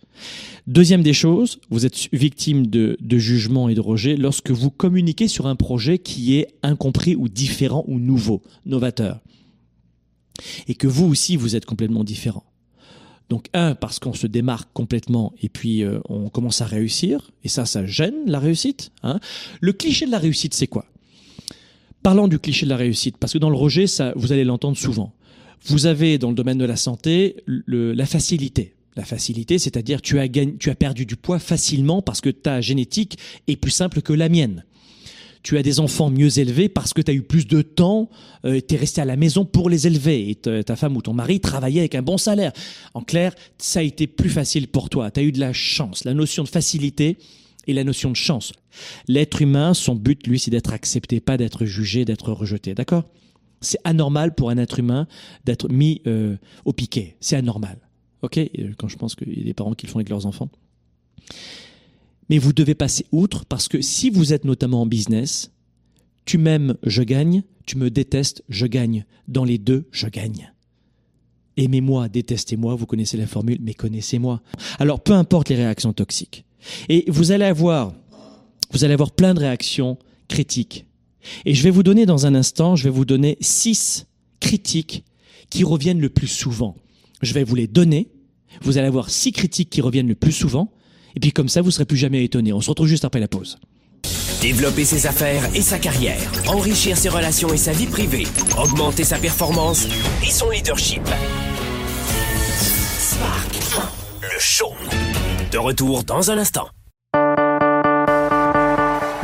Deuxième 0.67 1.03
des 1.03 1.13
choses, 1.13 1.61
vous 1.71 1.87
êtes 1.87 2.09
victime 2.13 2.67
de, 2.67 2.97
jugement 3.19 3.69
et 3.69 3.75
de 3.75 3.81
rejet 3.81 4.17
lorsque 4.17 4.51
vous 4.51 4.71
communiquez 4.71 5.29
sur 5.29 5.47
un 5.47 5.57
projet 5.57 5.99
qui 5.99 6.37
est 6.37 6.49
incompris 6.63 7.15
ou 7.15 7.29
différent 7.29 7.85
ou 7.87 7.99
nouveau, 7.99 8.43
novateur. 8.65 9.21
Et 10.69 10.75
que 10.75 10.87
vous 10.87 11.07
aussi, 11.07 11.37
vous 11.37 11.57
êtes 11.57 11.67
complètement 11.67 12.05
différent. 12.05 12.45
Donc 13.29 13.47
un, 13.55 13.75
parce 13.75 13.99
qu'on 13.99 14.13
se 14.13 14.27
démarque 14.27 14.69
complètement 14.73 15.33
et 15.43 15.49
puis 15.49 15.83
euh, 15.83 15.99
on 16.09 16.29
commence 16.29 16.61
à 16.61 16.67
réussir, 16.67 17.33
et 17.43 17.49
ça, 17.49 17.67
ça 17.67 17.85
gêne 17.85 18.15
la 18.27 18.39
réussite. 18.39 18.93
Hein. 19.03 19.19
Le 19.61 19.73
cliché 19.73 20.07
de 20.07 20.13
la 20.13 20.19
réussite, 20.19 20.55
c'est 20.55 20.69
quoi? 20.69 20.87
Parlons 22.03 22.29
du 22.29 22.39
cliché 22.39 22.67
de 22.67 22.71
la 22.71 22.77
réussite, 22.77 23.17
parce 23.17 23.33
que 23.33 23.39
dans 23.39 23.51
le 23.51 23.57
rejet, 23.57 23.89
ça, 23.89 24.13
vous 24.15 24.31
allez 24.31 24.45
l'entendre 24.45 24.77
souvent. 24.77 25.13
Vous 25.65 25.87
avez 25.87 26.19
dans 26.19 26.29
le 26.29 26.35
domaine 26.35 26.59
de 26.59 26.65
la 26.65 26.77
santé 26.77 27.37
la 27.47 28.07
facilité. 28.07 28.75
La 28.97 29.05
facilité, 29.05 29.59
c'est-à-dire 29.59 30.01
tu 30.01 30.19
as, 30.19 30.29
tu 30.29 30.71
as 30.71 30.75
perdu 30.75 31.05
du 31.05 31.17
poids 31.17 31.39
facilement 31.39 32.01
parce 32.01 32.21
que 32.21 32.31
ta 32.31 32.61
génétique 32.61 33.19
est 33.47 33.57
plus 33.57 33.71
simple 33.71 34.01
que 34.01 34.13
la 34.13 34.29
mienne. 34.29 34.65
tu 35.43 35.57
as 35.59 35.63
des 35.63 35.79
enfants 35.79 36.11
mieux 36.11 36.41
élevés 36.41 36.69
parce 36.69 36.93
que 36.93 37.01
tu 37.01 37.11
as 37.11 37.15
eu 37.15 37.23
plus 37.23 37.47
de 37.47 37.63
temps, 37.63 38.09
euh, 38.45 38.61
tu 38.67 38.75
es 38.75 38.79
resté 38.79 39.01
à 39.01 39.05
la 39.05 39.15
maison 39.15 39.45
pour 39.45 39.71
les 39.71 39.87
élever 39.87 40.31
et 40.31 40.35
ta 40.35 40.75
femme 40.75 40.97
ou 40.97 41.03
ton 41.03 41.13
mari 41.13 41.39
travaillait 41.39 41.81
avec 41.81 41.95
un 41.95 42.03
bon 42.03 42.19
salaire. 42.19 42.53
En 42.95 43.03
clair, 43.03 43.33
ça 43.59 43.79
a 43.79 43.83
été 43.83 44.07
plus 44.09 44.31
facile 44.31 44.67
pour 44.67 44.91
toi, 44.91 45.11
tu 45.11 45.21
as 45.21 45.23
eu 45.23 45.31
de 45.31 45.39
la 45.39 45.53
chance. 45.53 46.05
La 46.05 46.15
notion 46.15 46.43
de 46.43 46.49
facilité 46.49 47.19
et 47.67 47.75
la 47.75 47.85
notion 47.85 48.11
de 48.11 48.17
chance. 48.17 48.53
L'être 49.09 49.43
humain, 49.43 49.75
son 49.75 49.95
but, 49.95 50.27
lui, 50.27 50.39
c'est 50.39 50.51
d'être 50.51 50.73
accepté, 50.73 51.21
pas 51.21 51.37
d'être 51.37 51.65
jugé, 51.65 52.05
d'être 52.05 52.33
rejeté. 52.33 52.75
D'accord? 52.75 53.05
C'est 53.61 53.79
anormal 53.85 54.35
pour 54.35 54.51
un 54.51 54.59
être 54.59 54.79
humain 54.79 55.07
d'être 55.45 55.69
mis 55.69 56.03
euh, 56.07 56.37
au 56.65 56.73
piquet. 56.73 57.17
C'est 57.21 57.37
anormal. 57.37 57.79
Ok? 58.23 58.39
Quand 58.79 58.89
je 58.89 58.97
pense 58.97 59.15
qu'il 59.15 59.39
y 59.39 59.43
a 59.43 59.45
des 59.45 59.55
parents 59.55 59.75
qui 59.75 59.87
le 59.87 59.93
font 59.93 59.99
avec 59.99 60.09
leurs 60.09 60.27
enfants. 60.27 60.49
Mais 62.29 62.39
vous 62.39 62.53
devez 62.53 62.75
passer 62.75 63.07
outre 63.13 63.45
parce 63.45 63.69
que 63.69 63.81
si 63.81 64.11
vous 64.11 64.33
êtes 64.33 64.45
notamment 64.45 64.83
en 64.83 64.87
business, 64.87 65.53
tu 66.25 66.39
m'aimes, 66.39 66.77
je 66.83 67.03
gagne, 67.03 67.45
tu 67.67 67.79
me 67.79 67.91
détestes, 67.91 68.43
je 68.49 68.67
gagne. 68.67 69.05
Dans 69.29 69.45
les 69.45 69.59
deux, 69.59 69.89
je 69.93 70.09
gagne. 70.09 70.53
Aimez-moi, 71.57 72.09
détestez-moi, 72.09 72.75
vous 72.75 72.87
connaissez 72.87 73.17
la 73.17 73.27
formule, 73.27 73.59
mais 73.61 73.75
connaissez-moi. 73.75 74.43
Alors 74.79 75.01
peu 75.01 75.13
importe 75.13 75.49
les 75.49 75.57
réactions 75.57 75.93
toxiques. 75.93 76.45
Et 76.89 77.05
vous 77.09 77.33
allez 77.33 77.45
avoir, 77.45 77.95
vous 78.73 78.85
allez 78.85 78.95
avoir 78.95 79.13
plein 79.13 79.35
de 79.35 79.41
réactions 79.41 79.99
critiques. 80.29 80.85
Et 81.45 81.55
je 81.55 81.63
vais 81.63 81.71
vous 81.71 81.83
donner 81.83 82.07
dans 82.07 82.27
un 82.27 82.35
instant, 82.35 82.77
je 82.77 82.85
vais 82.85 82.91
vous 82.91 83.05
donner 83.05 83.37
six 83.41 84.07
critiques 84.41 85.05
qui 85.51 85.65
reviennent 85.65 86.01
le 86.01 86.09
plus 86.09 86.27
souvent. 86.27 86.77
Je 87.23 87.33
vais 87.33 87.45
vous 87.45 87.55
les 87.55 87.67
donner. 87.67 88.09
Vous 88.63 88.79
allez 88.79 88.87
avoir 88.87 89.11
six 89.11 89.33
critiques 89.33 89.71
qui 89.71 89.81
reviennent 89.81 90.09
le 90.09 90.15
plus 90.15 90.33
souvent. 90.33 90.73
Et 91.15 91.21
puis 91.21 91.33
comme 91.33 91.49
ça, 91.49 91.63
vous 91.63 91.71
serez 91.71 91.85
plus 91.85 91.97
jamais 91.97 92.25
étonné. 92.25 92.53
On 92.53 92.61
se 92.61 92.69
retrouve 92.71 92.89
juste 92.89 93.05
après 93.05 93.21
la 93.21 93.29
pause. 93.29 93.59
Développer 94.41 94.85
ses 94.85 95.07
affaires 95.07 95.49
et 95.55 95.63
sa 95.63 95.79
carrière, 95.79 96.21
enrichir 96.47 96.97
ses 96.97 97.09
relations 97.09 97.53
et 97.53 97.57
sa 97.57 97.73
vie 97.73 97.87
privée, 97.87 98.27
augmenter 98.59 99.03
sa 99.03 99.19
performance 99.19 99.89
et 100.23 100.31
son 100.31 100.51
leadership. 100.51 101.03
Spark, 102.99 103.57
le 104.21 104.39
show. 104.39 104.73
De 105.51 105.59
retour 105.59 106.05
dans 106.05 106.31
un 106.31 106.39
instant. 106.39 106.69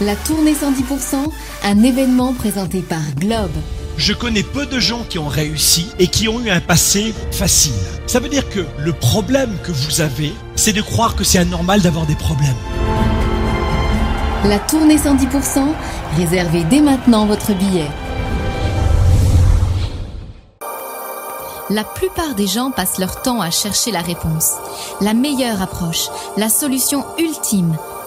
La 0.00 0.16
tournée 0.16 0.54
110%, 0.54 1.30
un 1.64 1.82
événement 1.82 2.32
présenté 2.32 2.80
par 2.80 3.02
Globe 3.18 3.50
je 4.00 4.14
connais 4.14 4.42
peu 4.42 4.64
de 4.64 4.80
gens 4.80 5.04
qui 5.06 5.18
ont 5.18 5.28
réussi 5.28 5.90
et 5.98 6.06
qui 6.06 6.26
ont 6.26 6.40
eu 6.40 6.48
un 6.48 6.60
passé 6.60 7.14
facile. 7.32 7.74
Ça 8.06 8.18
veut 8.18 8.30
dire 8.30 8.48
que 8.48 8.60
le 8.78 8.94
problème 8.94 9.54
que 9.62 9.72
vous 9.72 10.00
avez, 10.00 10.32
c'est 10.56 10.72
de 10.72 10.80
croire 10.80 11.14
que 11.14 11.22
c'est 11.22 11.38
anormal 11.38 11.82
d'avoir 11.82 12.06
des 12.06 12.14
problèmes. 12.14 12.56
La 14.44 14.58
tournée 14.58 14.96
110%, 14.96 15.66
réservez 16.16 16.64
dès 16.64 16.80
maintenant 16.80 17.26
votre 17.26 17.52
billet. 17.52 17.88
La 21.68 21.84
plupart 21.84 22.34
des 22.34 22.46
gens 22.46 22.70
passent 22.70 22.98
leur 22.98 23.20
temps 23.20 23.42
à 23.42 23.50
chercher 23.50 23.92
la 23.92 24.00
réponse, 24.00 24.54
la 25.02 25.12
meilleure 25.12 25.60
approche, 25.60 26.08
la 26.38 26.48
solution 26.48 27.04
ultime, 27.18 27.76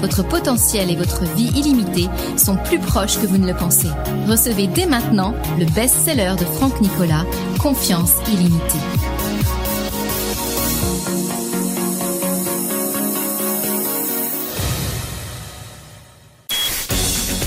Votre 0.00 0.22
potentiel 0.22 0.90
et 0.90 0.96
votre 0.96 1.24
vie 1.34 1.50
illimitée 1.56 2.08
sont 2.36 2.56
plus 2.56 2.78
proches 2.78 3.18
que 3.18 3.26
vous 3.26 3.38
ne 3.38 3.46
le 3.46 3.54
pensez. 3.54 3.88
Recevez 4.28 4.66
dès 4.66 4.86
maintenant 4.86 5.34
le 5.58 5.64
best-seller 5.64 6.34
de 6.38 6.44
Franck 6.44 6.80
Nicolas, 6.80 7.24
Confiance 7.58 8.12
illimitée. 8.28 8.78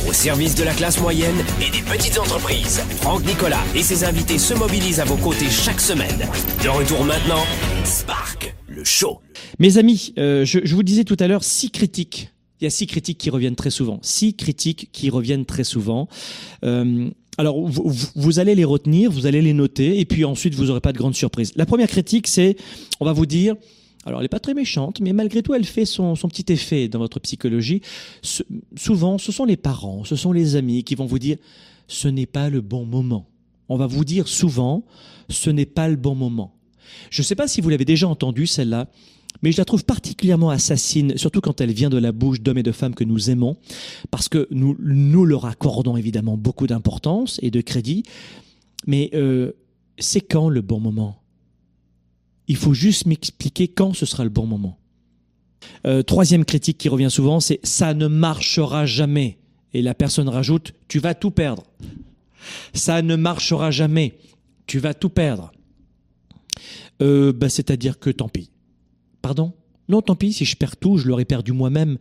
Au 0.08 0.14
service 0.14 0.56
de 0.56 0.64
la 0.64 0.74
classe 0.74 1.00
moyenne 1.00 1.38
et 1.62 1.72
des 1.72 1.84
petites 1.84 2.18
entreprises, 2.18 2.82
Franck 3.00 3.24
Nicolas 3.26 3.64
et 3.76 3.84
ses 3.84 4.04
invités 4.04 4.38
se 4.38 4.54
mobilisent 4.54 5.00
à 5.00 5.06
vos 5.06 5.16
côtés 5.16 5.50
chaque 5.50 5.80
semaine. 5.80 6.28
De 6.64 6.70
retour 6.70 7.06
maintenant, 7.06 7.44
Spark, 7.86 8.54
le 8.68 8.84
show. 8.84 9.22
Mes 9.60 9.78
amis, 9.78 10.14
euh, 10.18 10.44
je, 10.46 10.60
je 10.64 10.76
vous 10.76 10.84
disais 10.84 11.04
tout 11.04 11.18
à 11.20 11.28
l'heure 11.28 11.44
six 11.44 11.72
critiques 11.72 12.34
il 12.60 12.66
y 12.66 12.68
a 12.68 12.70
six 12.70 12.88
critiques 12.88 13.18
qui 13.18 13.30
reviennent 13.30 13.56
très 13.56 13.70
souvent. 13.70 14.00
Six 14.02 14.34
critiques 14.34 14.90
qui 14.92 15.10
reviennent 15.10 15.46
très 15.46 15.64
souvent. 15.64 16.08
Euh, 16.64 17.10
alors, 17.38 17.58
vous, 17.58 18.40
allez 18.40 18.54
les 18.54 18.66
retenir, 18.66 19.10
vous 19.12 19.26
allez 19.26 19.42
les 19.42 19.54
noter, 19.54 19.98
et 20.00 20.06
puis 20.06 20.26
ensuite, 20.26 20.56
vous 20.56 20.66
n'aurez 20.66 20.82
pas 20.82 20.92
de 20.92 20.98
grande 20.98 21.16
surprise. 21.16 21.54
La 21.56 21.66
première 21.66 21.88
critique, 21.88 22.28
c'est, 22.28 22.58
on 23.00 23.06
va 23.06 23.14
vous 23.14 23.26
dire, 23.26 23.56
alors 24.06 24.20
elle 24.20 24.26
n'est 24.26 24.30
pas 24.30 24.42
très 24.42 24.54
méchante, 24.54 25.00
mais 25.00 25.14
malgré 25.14 25.42
tout, 25.42 25.54
elle 25.54 25.64
fait 25.64 25.86
son, 25.86 26.16
son 26.16 26.28
petit 26.28 26.52
effet 26.52 26.90
dans 26.90 27.00
votre 27.00 27.22
psychologie. 27.22 27.82
souvent, 28.76 29.18
ce 29.18 29.32
sont 29.32 29.46
les 29.46 29.56
parents, 29.56 30.04
ce 30.04 30.18
sont 30.18 30.34
les 30.34 30.58
amis 30.58 30.84
qui 30.84 30.96
vont 30.96 31.06
vous 31.06 31.20
dire, 31.20 31.38
ce 31.88 32.10
n'est 32.10 32.26
pas 32.26 32.50
le 32.50 32.60
bon 32.60 32.86
moment. 32.86 33.30
On 33.70 33.78
va 33.78 33.88
vous 33.88 34.04
dire 34.04 34.28
souvent, 34.28 34.84
ce 35.30 35.50
n'est 35.50 35.66
pas 35.66 35.88
le 35.88 35.96
bon 35.96 36.16
moment. 36.16 36.56
Je 37.10 37.22
ne 37.22 37.26
sais 37.26 37.36
pas 37.36 37.48
si 37.48 37.62
vous 37.62 37.70
l'avez 37.70 37.86
déjà 37.86 38.10
entendu, 38.10 38.48
celle-là 38.48 38.90
mais 39.42 39.52
je 39.52 39.58
la 39.58 39.66
trouve 39.66 39.86
particulièrement 39.86 40.50
assassine, 40.50 41.18
surtout 41.18 41.42
quand 41.42 41.62
elle 41.62 41.72
vient 41.72 41.90
de 41.90 41.98
la 41.98 42.12
bouche 42.12 42.42
d'hommes 42.42 42.58
et 42.58 42.64
de 42.64 42.72
femmes 42.72 42.96
que 42.96 43.04
nous 43.04 43.30
aimons, 43.30 43.58
parce 44.12 44.30
que 44.30 44.48
nous, 44.52 44.76
nous 44.80 45.26
leur 45.26 45.46
accordons 45.46 45.98
évidemment 45.98 46.38
beaucoup 46.38 46.68
d'importance 46.68 47.40
et 47.42 47.52
de 47.52 47.62
crédit, 47.62 48.04
mais 48.88 49.10
euh, 49.14 49.54
c'est 49.98 50.22
quand 50.22 50.50
le 50.50 50.62
bon 50.62 50.80
moment? 50.80 51.22
Il 52.48 52.56
faut 52.56 52.74
juste 52.74 53.06
m'expliquer 53.06 53.68
quand 53.68 53.94
ce 53.94 54.06
sera 54.06 54.24
le 54.24 54.30
bon 54.30 54.48
moment. 54.48 54.80
Euh, 55.86 56.02
troisième 56.02 56.46
critique 56.46 56.78
qui 56.78 56.90
revient 56.90 57.12
souvent, 57.12 57.40
c'est 57.40 57.60
ça 57.64 57.94
ne 57.94 58.08
marchera 58.08 58.86
jamais. 58.86 59.38
Et 59.74 59.82
la 59.82 59.94
personne 59.94 60.28
rajoute, 60.28 60.74
tu 60.88 61.00
vas 61.00 61.14
tout 61.14 61.32
perdre. 61.32 61.64
Ça 62.74 63.02
ne 63.02 63.16
marchera 63.16 63.72
jamais. 63.72 64.18
Tu 64.66 64.80
vas 64.80 64.94
tout 64.94 65.10
perdre. 65.10 65.52
Euh, 67.02 67.34
bah, 67.34 67.50
C'est-à-dire 67.50 68.00
que 68.00 68.10
tant 68.10 68.30
pis. 68.30 68.50
Pardon? 69.22 69.54
Non, 69.90 70.04
tant 70.04 70.16
pis, 70.16 70.34
si 70.34 70.46
je 70.46 70.56
perds 70.56 70.78
tout, 70.78 70.98
je 70.98 71.08
l'aurais 71.08 71.26
perdu 71.26 71.52
moi-même, 71.52 71.98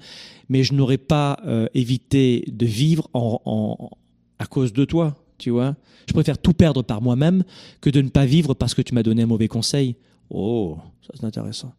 mais 0.50 0.62
je 0.62 0.74
n'aurais 0.74 0.98
pas 0.98 1.38
euh, 1.46 1.66
évité 1.72 2.44
de 2.52 2.66
vivre 2.66 3.08
en, 3.14 3.90
à 4.38 4.46
cause 4.46 4.74
de 4.74 4.84
toi, 4.84 5.16
tu 5.38 5.50
vois? 5.50 5.74
Je 6.06 6.12
préfère 6.12 6.36
tout 6.38 6.52
perdre 6.52 6.82
par 6.82 7.00
moi-même 7.00 7.44
que 7.80 7.88
de 7.88 8.02
ne 8.02 8.10
pas 8.10 8.26
vivre 8.26 8.52
parce 8.52 8.74
que 8.74 8.82
tu 8.82 8.94
m'as 8.94 9.02
donné 9.02 9.22
un 9.22 9.26
mauvais 9.26 9.48
conseil. 9.48 9.96
Oh, 10.28 10.76
ça 11.00 11.14
c'est 11.18 11.24
intéressant. 11.24 11.72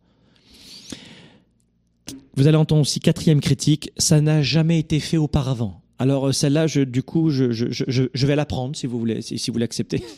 Vous 2.35 2.47
allez 2.47 2.57
entendre 2.57 2.81
aussi 2.81 2.99
quatrième 2.99 3.39
critique, 3.39 3.91
ça 3.97 4.19
n'a 4.19 4.41
jamais 4.41 4.79
été 4.79 4.99
fait 4.99 5.17
auparavant. 5.17 5.81
Alors 5.99 6.29
euh, 6.29 6.31
celle-là, 6.31 6.65
du 6.67 7.03
coup, 7.03 7.29
je 7.29 8.25
vais 8.25 8.35
la 8.35 8.45
prendre 8.45 8.75
si 8.75 8.87
vous 8.87 8.97
voulez, 8.97 9.21
si, 9.21 9.37
si 9.37 9.51
vous 9.51 9.59
l'acceptez. 9.59 10.03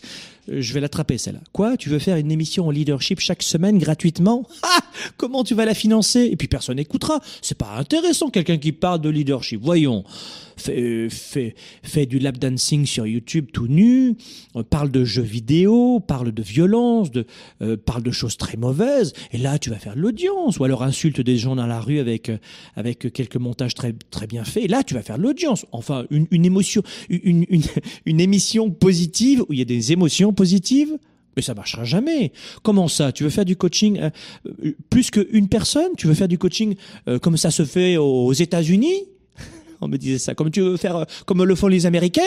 Je 0.48 0.74
vais 0.74 0.80
l'attraper 0.80 1.20
celle-là. 1.20 1.42
Quoi? 1.52 1.78
Tu 1.78 1.90
veux 1.90 2.00
faire 2.00 2.18
une 2.18 2.32
émission 2.32 2.66
en 2.68 2.72
leadership 2.72 3.20
chaque 3.20 3.44
semaine 3.44 3.78
gratuitement? 3.78 4.48
Ah 4.64 4.80
Comment 5.18 5.44
tu 5.44 5.56
vas 5.56 5.66
la 5.66 5.74
financer? 5.74 6.30
Et 6.32 6.36
puis 6.36 6.48
personne 6.48 6.78
n'écoutera. 6.78 7.20
C'est 7.42 7.58
pas 7.58 7.76
intéressant 7.78 8.30
quelqu'un 8.30 8.58
qui 8.58 8.72
parle 8.72 9.02
de 9.02 9.10
leadership. 9.10 9.62
Voyons 9.62 10.04
fait, 10.62 11.10
fait, 11.10 11.56
fait 11.84 12.06
du 12.06 12.20
lap 12.20 12.38
dancing 12.38 12.86
sur 12.86 13.06
YouTube 13.06 13.48
tout 13.52 13.68
nu, 13.68 14.16
euh, 14.56 14.64
parle 14.64 14.92
de 14.92 15.04
jeux 15.04 15.22
vidéo, 15.22 16.00
parle 16.00 16.32
de 16.32 16.42
violence, 16.42 17.10
euh, 17.62 17.76
parle 17.78 18.04
de 18.04 18.12
choses 18.12 18.38
très 18.38 18.58
mauvaises, 18.58 19.14
et 19.32 19.38
là 19.38 19.60
tu 19.60 19.70
vas 19.70 19.78
faire 19.78 19.96
de 19.96 20.02
l'audience, 20.02 20.60
ou 20.60 20.64
alors 20.64 20.84
insulte 20.84 21.22
des 21.22 21.38
gens 21.38 21.56
dans 21.56 21.68
la 21.68 21.82
rue 21.82 22.00
avec, 22.00 22.30
euh, 22.30 22.38
avec 22.76 23.12
quelques 23.12 23.38
montages 23.38 23.74
très, 23.74 23.94
très 24.12 24.28
bien 24.28 24.44
faits, 24.44 24.64
et 24.64 24.68
là 24.68 24.84
tu 24.84 24.94
vas 24.94 25.02
faire 25.02 25.18
de 25.18 25.24
l'audience. 25.24 25.66
Enfin, 25.72 26.06
une, 26.10 26.28
une 26.32 26.46
émotion, 26.46 26.84
une, 27.10 27.46
une, 27.50 27.64
une 28.06 28.20
émission 28.22 28.70
positive 28.70 29.42
où 29.50 29.54
il 29.54 29.60
y 29.60 29.64
a 29.64 29.66
des 29.66 29.92
émotions 29.92 30.34
positives. 30.34 30.98
Mais 31.36 31.42
ça 31.42 31.54
marchera 31.54 31.84
jamais. 31.84 32.32
Comment 32.64 32.88
ça? 32.88 33.12
Tu 33.12 33.24
veux 33.24 33.30
faire 33.30 33.46
du 33.46 33.56
coaching 33.56 34.00
euh, 34.00 34.72
plus 34.90 35.12
qu'une 35.12 35.48
personne? 35.48 35.92
Tu 35.98 36.08
veux 36.08 36.14
faire 36.14 36.28
du 36.28 36.38
coaching 36.38 36.76
euh, 37.08 37.20
comme 37.20 37.38
ça 37.38 37.52
se 37.52 37.64
fait 37.64 37.98
aux 37.98 38.34
États-Unis? 38.34 39.04
On 39.82 39.88
me 39.88 39.98
disait 39.98 40.20
ça. 40.20 40.36
Comme 40.36 40.52
tu 40.52 40.62
veux 40.62 40.78
faire, 40.78 40.98
euh, 40.98 41.06
comme 41.26 41.44
le 41.44 41.56
font 41.56 41.68
les 41.68 41.86
Américains? 41.86 42.22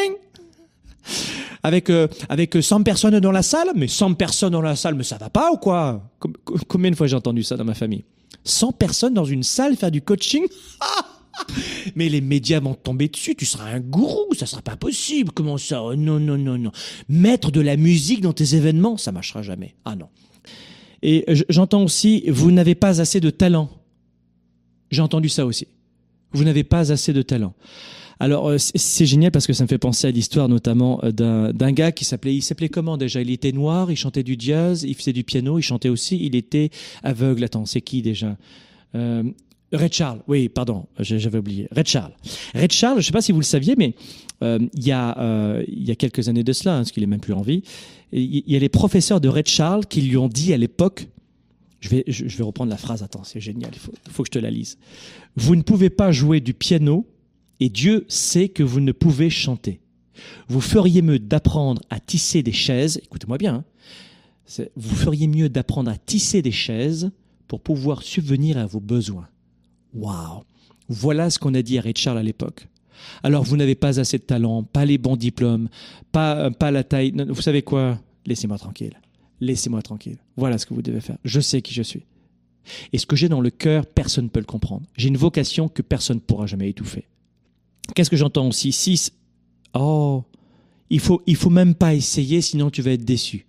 Avec 1.63 1.91
euh, 1.91 2.09
avec 2.29 2.57
100 2.61 2.83
personnes 2.83 3.19
dans 3.21 3.33
la 3.33 3.43
salle, 3.43 3.69
mais 3.75 3.89
100 3.89 4.15
personnes 4.15 4.53
dans 4.53 4.63
la 4.63 4.77
salle, 4.77 4.95
mais 4.95 5.05
ça 5.05 5.17
va 5.17 5.31
pas 5.31 5.51
ou 5.51 5.57
quoi? 5.57 6.03
Combien 6.69 6.91
de 6.91 6.97
fois 6.97 7.07
j'ai 7.07 7.17
entendu 7.17 7.43
ça 7.43 7.57
dans 7.57 7.65
ma 7.65 7.75
famille? 7.75 8.05
100 8.45 8.73
personnes 8.73 9.15
dans 9.15 9.25
une 9.25 9.43
salle 9.43 9.77
faire 9.77 9.91
du 9.91 10.03
coaching? 10.03 10.47
Mais 11.97 12.09
les 12.09 12.21
médias 12.21 12.61
vont 12.61 12.75
tomber 12.75 13.09
dessus, 13.09 13.35
tu 13.35 13.47
seras 13.47 13.71
un 13.71 13.81
gourou, 13.81 14.35
ça 14.35 14.47
sera 14.47 14.63
pas 14.63 14.77
possible. 14.77 15.31
Comment 15.33 15.59
ça 15.59 15.83
oh, 15.83 15.95
Non, 15.95 16.21
non, 16.21 16.39
non, 16.39 16.59
non. 16.59 16.73
Mettre 17.09 17.51
de 17.51 17.61
la 17.61 17.77
musique 17.77 18.21
dans 18.21 18.33
tes 18.33 18.55
événements, 18.55 18.97
ça 18.97 19.13
marchera 19.13 19.43
jamais. 19.43 19.75
Ah 19.85 19.97
non. 19.97 20.09
Et 21.03 21.25
j'entends 21.49 21.83
aussi, 21.83 22.25
vous 22.29 22.51
n'avez 22.51 22.75
pas 22.75 23.01
assez 23.01 23.21
de 23.21 23.31
talent. 23.31 23.69
J'ai 24.91 25.03
entendu 25.03 25.29
ça 25.29 25.45
aussi 25.45 25.67
vous 26.35 26.45
n'avez 26.45 26.65
pas 26.65 26.93
assez 26.93 27.13
de 27.13 27.23
talent. 27.23 27.55
Alors 28.21 28.49
euh, 28.49 28.59
c'est 28.59 29.07
génial 29.07 29.33
parce 29.33 29.47
que 29.47 29.53
ça 29.53 29.65
me 29.65 29.69
fait 29.69 29.79
penser 29.79 30.07
à 30.07 30.11
l'histoire 30.11 30.49
notamment 30.49 31.01
euh, 31.03 31.53
d'un 31.53 31.73
gars 31.73 31.91
qui 31.91 32.05
s'appelait 32.05 32.35
il 32.35 32.43
s'appelait 32.43 32.69
comment 32.69 32.97
déjà? 32.97 33.21
Il 33.21 33.31
était 33.31 33.53
noir, 33.53 33.91
il 33.91 33.97
chantait 33.97 34.23
du 34.23 34.37
jazz, 34.39 34.85
il 34.85 34.95
faisait 34.95 35.13
du 35.13 35.25
piano, 35.25 35.59
il 35.59 35.63
chantait 35.63 35.89
aussi, 35.89 36.19
il 36.25 36.37
était 36.37 36.71
aveugle. 37.03 37.43
Attends, 37.45 37.67
c'est 37.67 37.81
qui 37.81 38.03
déjà? 38.03 38.37
Euh, 38.95 39.25
Red 39.75 39.93
Charles, 39.93 40.21
oui, 40.29 40.49
pardon, 40.49 40.87
j'avais 40.99 41.39
oublié. 41.39 41.69
Red 41.75 41.87
Charles. 41.87 42.13
Red 42.55 42.73
Charles, 42.73 42.97
je 42.97 42.99
ne 42.99 43.03
sais 43.05 43.13
pas 43.13 43.23
si 43.23 43.33
vous 43.33 43.41
le 43.41 43.45
saviez, 43.45 43.75
mais 43.77 43.95
euh, 44.43 44.59
il, 44.75 44.87
y 44.87 44.93
a, 44.93 45.19
euh, 45.19 45.65
y 45.69 45.91
a 45.91 45.95
quelques 45.95 46.29
années 46.29 46.45
de 46.45 46.53
cela, 46.53 46.75
hein, 46.75 46.79
parce 46.79 46.93
qu'il 46.93 47.03
est 47.03 47.09
même 47.09 47.21
plus 47.21 47.33
en 47.33 47.43
vie, 47.43 47.63
il 48.13 48.43
y 48.47 48.57
a 48.57 48.59
les 48.59 48.69
professeurs 48.69 49.21
de 49.21 49.29
Red 49.29 49.49
Charles 49.49 49.87
qui 49.87 50.03
lui 50.03 50.17
ont 50.17 50.29
dit 50.29 50.53
à 50.53 50.57
l'époque, 50.57 51.09
je 51.81 51.89
vais, 51.89 52.05
je, 52.07 52.25
vais 52.25 52.45
reprendre 52.45 52.71
la 52.71 52.77
phrase, 52.77 53.03
attends, 53.03 53.25
c'est 53.25 53.41
génial, 53.41 53.71
il 53.73 53.79
faut, 53.79 53.93
faut 54.11 54.23
que 54.23 54.29
je 54.29 54.39
te 54.39 54.39
la 54.39 54.51
lise. 54.51 54.79
Vous 55.37 55.57
ne 55.57 55.63
pouvez 55.63 55.91
pas 55.91 56.13
jouer 56.13 56.41
du 56.41 56.55
piano 56.55 57.07
et 57.61 57.69
Dieu 57.69 58.05
sait 58.09 58.49
que 58.49 58.63
vous 58.63 58.81
ne 58.81 58.93
pouvez 58.93 59.31
chanter. 59.31 59.81
Vous 60.49 60.61
feriez 60.61 61.03
mieux 61.03 61.19
d'apprendre 61.19 61.83
à 61.91 61.99
tisser 62.01 62.43
des 62.43 62.53
chaises, 62.53 63.01
écoutez-moi 63.03 63.39
bien, 63.39 63.55
hein, 63.57 64.65
vous 64.77 64.95
feriez 64.95 65.27
mieux 65.27 65.49
d'apprendre 65.49 65.91
à 65.91 65.97
tisser 65.97 66.43
des 66.43 66.53
chaises 66.53 67.11
pour 67.49 67.61
pouvoir 67.61 68.03
subvenir 68.03 68.59
à 68.59 68.67
vos 68.67 68.81
besoins. 68.81 69.29
Waouh 69.95 70.43
Voilà 70.89 71.31
ce 71.31 71.39
qu'on 71.39 71.55
a 71.55 71.63
dit 71.63 71.79
à 71.79 71.83
Richard 71.83 72.17
à 72.17 72.23
l'époque. 72.23 72.69
Alors 73.23 73.45
vous 73.45 73.57
n'avez 73.57 73.75
pas 73.75 74.01
assez 74.01 74.19
de 74.19 74.23
talent, 74.23 74.63
pas 74.63 74.85
les 74.85 74.99
bons 74.99 75.17
diplômes, 75.17 75.69
pas, 76.13 76.51
pas 76.51 76.71
la 76.71 76.85
taille. 76.85 77.13
Vous 77.29 77.43
savez 77.43 77.63
quoi? 77.63 78.01
Laissez-moi 78.27 78.59
tranquille 78.59 78.95
laissez-moi 79.41 79.83
tranquille. 79.83 80.19
Voilà 80.37 80.59
ce 80.59 80.67
que 80.67 80.75
vous 80.75 80.83
devez 80.83 81.01
faire. 81.01 81.19
Je 81.25 81.41
sais 81.41 81.63
qui 81.63 81.75
je 81.75 81.83
suis. 81.83 82.05
Et 82.93 82.99
ce 82.99 83.07
que 83.07 83.17
j'ai 83.17 83.29
dans 83.29 83.41
le 83.41 83.51
cœur, 83.51 83.87
personne 83.87 84.25
ne 84.25 84.31
peut 84.31 84.41
le 84.41 84.47
comprendre. 84.47 84.87
J'ai 84.97 85.09
une 85.09 85.17
vocation 85.17 85.69
que 85.69 85.83
personne 85.83 86.17
ne 86.17 86.23
pourra 86.23 86.47
jamais 86.47 86.71
étouffer. 86.71 87.07
Qu'est-ce 87.95 88.11
que 88.11 88.17
j'entends 88.17 88.49
aussi? 88.49 88.73
Si, 88.73 89.13
oh, 89.75 90.25
il 90.89 91.01
faut, 91.01 91.23
il 91.27 91.37
faut 91.37 91.51
même 91.51 91.75
pas 91.75 91.95
essayer, 91.95 92.41
sinon 92.41 92.71
tu 92.71 92.81
vas 92.81 92.93
être 92.93 93.05
déçu. 93.05 93.47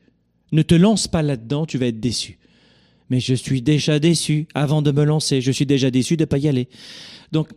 Ne 0.51 0.61
te 0.61 0.75
lance 0.75 1.07
pas 1.07 1.21
là-dedans, 1.21 1.65
tu 1.65 1.77
vas 1.77 1.87
être 1.87 1.99
déçu. 1.99 2.37
Mais 3.09 3.19
je 3.19 3.33
suis 3.33 3.61
déjà 3.61 3.99
déçu 3.99 4.47
avant 4.53 4.81
de 4.81 4.91
me 4.91 5.03
lancer. 5.03 5.41
Je 5.41 5.51
suis 5.51 5.65
déjà 5.65 5.91
déçu 5.91 6.17
de 6.17 6.23
ne 6.23 6.25
pas 6.25 6.37
y 6.37 6.47
aller. 6.47 6.67
Donc, 7.31 7.49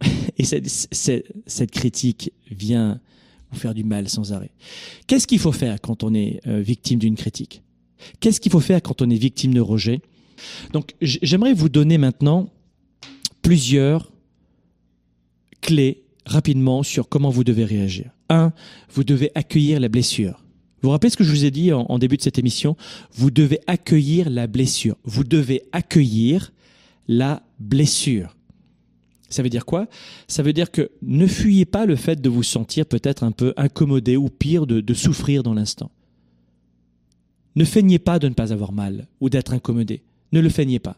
et 0.38 0.44
cette, 0.44 0.68
cette, 0.68 1.70
critique 1.70 2.32
vient 2.50 3.00
ou 3.52 3.56
faire 3.56 3.74
du 3.74 3.84
mal 3.84 4.08
sans 4.08 4.32
arrêt. 4.32 4.50
Qu'est-ce 5.06 5.26
qu'il 5.26 5.38
faut 5.38 5.52
faire 5.52 5.80
quand 5.80 6.04
on 6.04 6.14
est 6.14 6.40
euh, 6.46 6.60
victime 6.60 6.98
d'une 6.98 7.16
critique? 7.16 7.62
Qu'est-ce 8.20 8.40
qu'il 8.40 8.52
faut 8.52 8.60
faire 8.60 8.80
quand 8.80 9.02
on 9.02 9.10
est 9.10 9.16
victime 9.16 9.52
de 9.52 9.60
rejet? 9.60 10.00
Donc 10.72 10.94
j'aimerais 11.02 11.52
vous 11.52 11.68
donner 11.68 11.98
maintenant 11.98 12.48
plusieurs 13.42 14.10
clés 15.60 16.02
rapidement 16.24 16.82
sur 16.82 17.08
comment 17.08 17.30
vous 17.30 17.44
devez 17.44 17.64
réagir. 17.64 18.10
Un, 18.28 18.52
vous 18.90 19.04
devez 19.04 19.30
accueillir 19.34 19.80
la 19.80 19.88
blessure. 19.88 20.42
Vous 20.82 20.90
rappelez 20.90 21.10
ce 21.10 21.16
que 21.16 21.24
je 21.24 21.30
vous 21.30 21.44
ai 21.44 21.50
dit 21.50 21.72
en, 21.72 21.98
début 21.98 22.16
de 22.16 22.22
cette 22.22 22.38
émission? 22.38 22.76
Vous 23.12 23.30
devez 23.30 23.60
accueillir 23.66 24.30
la 24.30 24.46
blessure. 24.46 24.96
Vous 25.04 25.24
devez 25.24 25.62
accueillir 25.72 26.52
la 27.06 27.42
blessure. 27.58 28.36
Ça 29.28 29.42
veut 29.42 29.50
dire 29.50 29.66
quoi? 29.66 29.88
Ça 30.26 30.42
veut 30.42 30.52
dire 30.52 30.70
que 30.70 30.90
ne 31.02 31.26
fuyez 31.26 31.64
pas 31.64 31.86
le 31.86 31.96
fait 31.96 32.20
de 32.20 32.28
vous 32.28 32.42
sentir 32.42 32.86
peut-être 32.86 33.22
un 33.22 33.30
peu 33.30 33.52
incommodé 33.56 34.16
ou 34.16 34.28
pire 34.28 34.66
de, 34.66 34.80
de 34.80 34.94
souffrir 34.94 35.42
dans 35.42 35.54
l'instant. 35.54 35.90
Ne 37.56 37.64
feignez 37.64 37.98
pas 37.98 38.18
de 38.18 38.28
ne 38.28 38.34
pas 38.34 38.52
avoir 38.52 38.72
mal 38.72 39.06
ou 39.20 39.28
d'être 39.28 39.52
incommodé. 39.52 40.02
Ne 40.32 40.40
le 40.40 40.48
feignez 40.48 40.78
pas. 40.78 40.96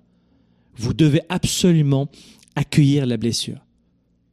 Vous 0.76 0.94
devez 0.94 1.22
absolument 1.28 2.08
accueillir 2.54 3.06
la 3.06 3.16
blessure. 3.16 3.58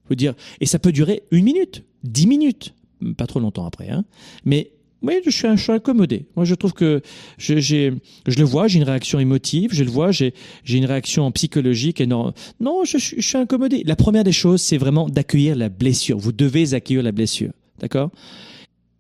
Vous 0.07 0.15
dire, 0.15 0.33
et 0.59 0.65
ça 0.65 0.79
peut 0.79 0.91
durer 0.91 1.23
une 1.31 1.43
minute, 1.43 1.83
dix 2.03 2.27
minutes, 2.27 2.73
pas 3.17 3.27
trop 3.27 3.39
longtemps 3.39 3.65
après, 3.65 3.89
hein, 3.89 4.05
mais 4.43 4.71
oui, 5.01 5.21
je 5.25 5.29
suis, 5.29 5.47
je 5.55 5.61
suis 5.61 5.71
incommodé. 5.71 6.25
Moi, 6.35 6.45
je 6.45 6.55
trouve 6.55 6.73
que 6.73 7.01
je, 7.37 7.59
je 7.59 7.91
le 8.37 8.43
vois, 8.43 8.67
j'ai 8.67 8.79
une 8.79 8.85
réaction 8.85 9.19
émotive, 9.19 9.71
je 9.73 9.83
le 9.83 9.89
vois, 9.89 10.11
j'ai, 10.11 10.33
j'ai 10.65 10.77
une 10.77 10.85
réaction 10.85 11.31
psychologique. 11.31 12.01
Et 12.01 12.07
non, 12.07 12.33
non 12.59 12.83
je, 12.83 12.97
je, 12.97 13.21
suis 13.21 13.37
incommodé. 13.37 13.83
La 13.85 13.95
première 13.95 14.25
des 14.25 14.33
choses, 14.33 14.61
c'est 14.61 14.77
vraiment 14.77 15.07
d'accueillir 15.07 15.55
la 15.55 15.69
blessure. 15.69 16.17
Vous 16.17 16.33
devez 16.33 16.73
accueillir 16.73 17.03
la 17.03 17.13
blessure. 17.13 17.51
D'accord? 17.79 18.11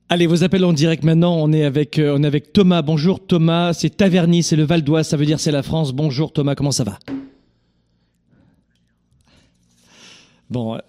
Allez, 0.07 0.25
vos 0.25 0.43
appels 0.43 0.63
en 0.63 0.73
direct 0.73 1.03
maintenant. 1.03 1.35
On 1.37 1.51
est 1.51 1.65
avec, 1.65 1.99
euh, 1.99 2.15
on 2.17 2.23
est 2.23 2.27
avec 2.27 2.53
Thomas. 2.53 2.81
Bonjour 2.81 3.25
Thomas. 3.25 3.73
C'est 3.73 3.97
Taverny, 3.97 4.41
c'est 4.41 4.55
le 4.55 4.63
Val 4.63 4.83
d'Oise, 4.83 5.07
ça 5.07 5.17
veut 5.17 5.25
dire 5.25 5.39
c'est 5.39 5.51
la 5.51 5.63
France. 5.63 5.91
Bonjour 5.91 6.31
Thomas, 6.31 6.55
comment 6.55 6.71
ça 6.71 6.85
va? 6.85 6.97
Bon, 10.49 10.75
euh, 10.75 10.79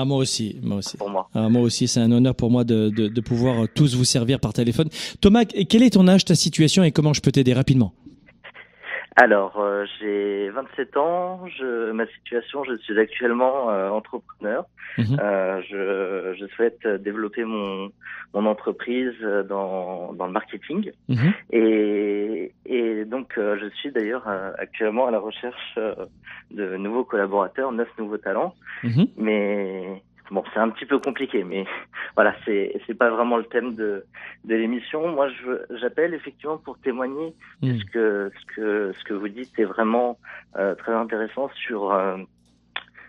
ah, 0.00 0.04
moi 0.04 0.18
aussi, 0.18 0.56
moi 0.62 0.78
aussi. 0.78 0.96
Pour 0.96 1.10
moi. 1.10 1.28
Ah, 1.34 1.48
moi 1.48 1.62
aussi, 1.62 1.88
c'est 1.88 2.00
un 2.00 2.12
honneur 2.12 2.34
pour 2.34 2.50
moi 2.50 2.64
de, 2.64 2.90
de, 2.90 3.08
de, 3.08 3.20
pouvoir 3.20 3.66
tous 3.74 3.94
vous 3.94 4.04
servir 4.04 4.40
par 4.40 4.52
téléphone. 4.52 4.88
Thomas, 5.20 5.44
quel 5.44 5.82
est 5.82 5.90
ton 5.90 6.06
âge, 6.08 6.24
ta 6.24 6.34
situation 6.34 6.84
et 6.84 6.92
comment 6.92 7.12
je 7.12 7.20
peux 7.20 7.32
t'aider 7.32 7.54
rapidement? 7.54 7.92
Alors, 9.16 9.58
euh, 9.58 9.86
j'ai 9.98 10.50
27 10.50 10.96
ans. 10.98 11.46
Je, 11.46 11.90
ma 11.92 12.06
situation, 12.06 12.64
je 12.64 12.76
suis 12.76 12.98
actuellement 12.98 13.70
euh, 13.70 13.88
entrepreneur. 13.88 14.66
Mmh. 14.98 15.16
Euh, 15.18 15.62
je, 15.68 16.38
je, 16.38 16.46
souhaite 16.54 16.86
développer 16.86 17.44
mon, 17.44 17.90
mon 18.34 18.46
entreprise 18.46 19.14
dans, 19.48 20.12
dans 20.12 20.26
le 20.26 20.32
marketing. 20.32 20.92
Mmh. 21.08 21.28
Et, 21.50 22.52
et 22.66 23.04
donc, 23.06 23.38
euh, 23.38 23.56
je 23.58 23.68
suis 23.76 23.90
d'ailleurs 23.90 24.28
euh, 24.28 24.52
actuellement 24.58 25.06
à 25.06 25.10
la 25.10 25.18
recherche 25.18 25.74
euh, 25.78 25.94
de 26.50 26.76
nouveaux 26.76 27.04
collaborateurs, 27.04 27.72
neuf 27.72 27.88
nouveaux 27.98 28.18
talents. 28.18 28.54
Mmh. 28.82 29.04
Mais 29.16 30.02
bon, 30.30 30.44
c'est 30.52 30.60
un 30.60 30.70
petit 30.70 30.86
peu 30.86 30.98
compliqué, 30.98 31.44
mais 31.44 31.64
voilà, 32.14 32.34
c'est 32.44 32.80
c'est 32.86 32.94
pas 32.94 33.10
vraiment 33.10 33.36
le 33.36 33.44
thème 33.44 33.74
de 33.74 34.04
de 34.44 34.54
l'émission. 34.54 35.08
Moi, 35.08 35.28
je 35.28 35.76
j'appelle 35.78 36.14
effectivement 36.14 36.58
pour 36.58 36.78
témoigner 36.78 37.34
mmh. 37.62 37.78
ce 37.78 37.84
que 37.86 38.32
ce 38.38 38.54
que 38.54 38.92
ce 38.92 39.04
que 39.04 39.14
vous 39.14 39.28
dites 39.28 39.58
est 39.58 39.64
vraiment 39.64 40.18
très 40.78 40.92
intéressant 40.92 41.50
sur 41.54 41.92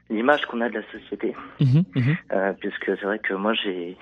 l'image 0.10 0.46
qu'on 0.46 0.62
a 0.62 0.70
de 0.70 0.76
la 0.76 0.92
société, 0.92 1.36
mhm, 1.60 1.84
mhm. 1.96 2.18
Euh, 2.32 2.54
puisque 2.60 2.86
c'est 2.86 3.04
vrai 3.04 3.20
que 3.20 3.34
moi 3.34 3.54
j'ai 3.54 3.98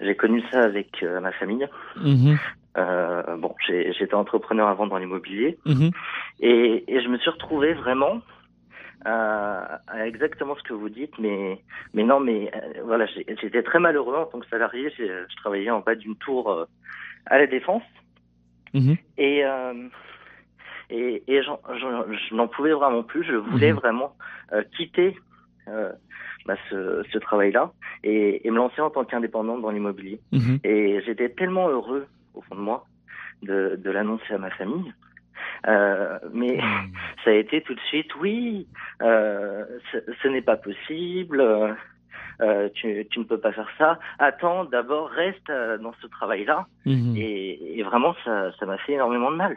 j'ai 0.00 0.14
connu 0.14 0.42
ça 0.50 0.62
avec 0.62 1.02
euh, 1.02 1.20
ma 1.20 1.32
famille. 1.32 1.66
Mhm. 1.96 2.38
Euh, 2.76 3.36
bon, 3.38 3.54
j'étais 3.66 4.14
entrepreneur 4.14 4.68
avant 4.68 4.86
dans 4.86 4.98
l'immobilier 4.98 5.58
et, 6.38 6.84
et 6.86 7.00
je 7.02 7.08
me 7.08 7.18
suis 7.18 7.30
retrouvé 7.30 7.72
vraiment 7.72 8.20
à, 9.04 9.80
exactement 10.04 10.56
ce 10.56 10.62
que 10.62 10.72
vous 10.72 10.88
dites, 10.88 11.18
mais 11.18 11.60
mais 11.94 12.04
non, 12.04 12.20
mais 12.20 12.50
voilà, 12.84 13.06
j'étais 13.06 13.62
très 13.62 13.78
malheureux 13.78 14.16
en 14.16 14.26
tant 14.26 14.40
que 14.40 14.48
salarié. 14.48 14.92
Je 14.98 15.36
travaillais 15.36 15.70
en 15.70 15.80
bas 15.80 15.94
d'une 15.94 16.16
tour 16.16 16.66
à 17.26 17.38
la 17.38 17.46
défense 17.46 17.82
et 19.16 19.42
et, 20.90 21.22
et 21.26 21.42
je 21.42 22.34
n'en 22.34 22.48
pouvais 22.48 22.72
vraiment 22.72 23.02
plus. 23.02 23.24
Je 23.24 23.34
voulais 23.34 23.72
vraiment 23.72 24.14
quitter 24.76 25.14
euh, 25.68 25.92
bah, 26.46 26.56
ce, 26.70 27.02
ce 27.12 27.18
travail-là 27.18 27.72
et, 28.04 28.46
et, 28.46 28.50
me 28.50 28.56
lancer 28.56 28.80
en 28.80 28.88
tant 28.88 29.04
qu'indépendante 29.04 29.60
dans 29.60 29.70
l'immobilier. 29.70 30.18
Mhm. 30.32 30.60
Et 30.64 31.02
j'étais 31.04 31.28
tellement 31.28 31.68
heureux 31.68 32.06
au 32.34 32.40
fond 32.40 32.54
de 32.54 32.60
moi 32.60 32.86
de, 33.42 33.78
de 33.78 33.90
l'annoncer 33.90 34.32
à 34.32 34.38
ma 34.38 34.50
famille. 34.50 34.92
Euh, 35.66 36.18
mais 36.32 36.56
mhm. 36.56 36.92
ça 37.24 37.30
a 37.30 37.34
été 37.34 37.62
tout 37.62 37.74
de 37.74 37.80
suite, 37.80 38.14
oui, 38.16 38.66
euh, 39.02 39.64
ce, 39.92 39.98
ce 40.22 40.28
n'est 40.28 40.42
pas 40.42 40.56
possible, 40.56 41.40
euh, 42.40 42.68
tu, 42.74 43.06
tu, 43.10 43.18
ne 43.18 43.24
peux 43.24 43.40
pas 43.40 43.52
faire 43.52 43.68
ça. 43.78 43.98
Attends, 44.18 44.64
d'abord, 44.64 45.08
reste 45.08 45.48
dans 45.48 45.94
ce 46.00 46.06
travail-là. 46.06 46.66
Mhm. 46.86 47.14
Et, 47.16 47.78
et, 47.78 47.82
vraiment, 47.82 48.14
ça, 48.24 48.52
ça 48.58 48.66
m'a 48.66 48.78
fait 48.78 48.92
énormément 48.92 49.30
de 49.30 49.36
mal. 49.36 49.56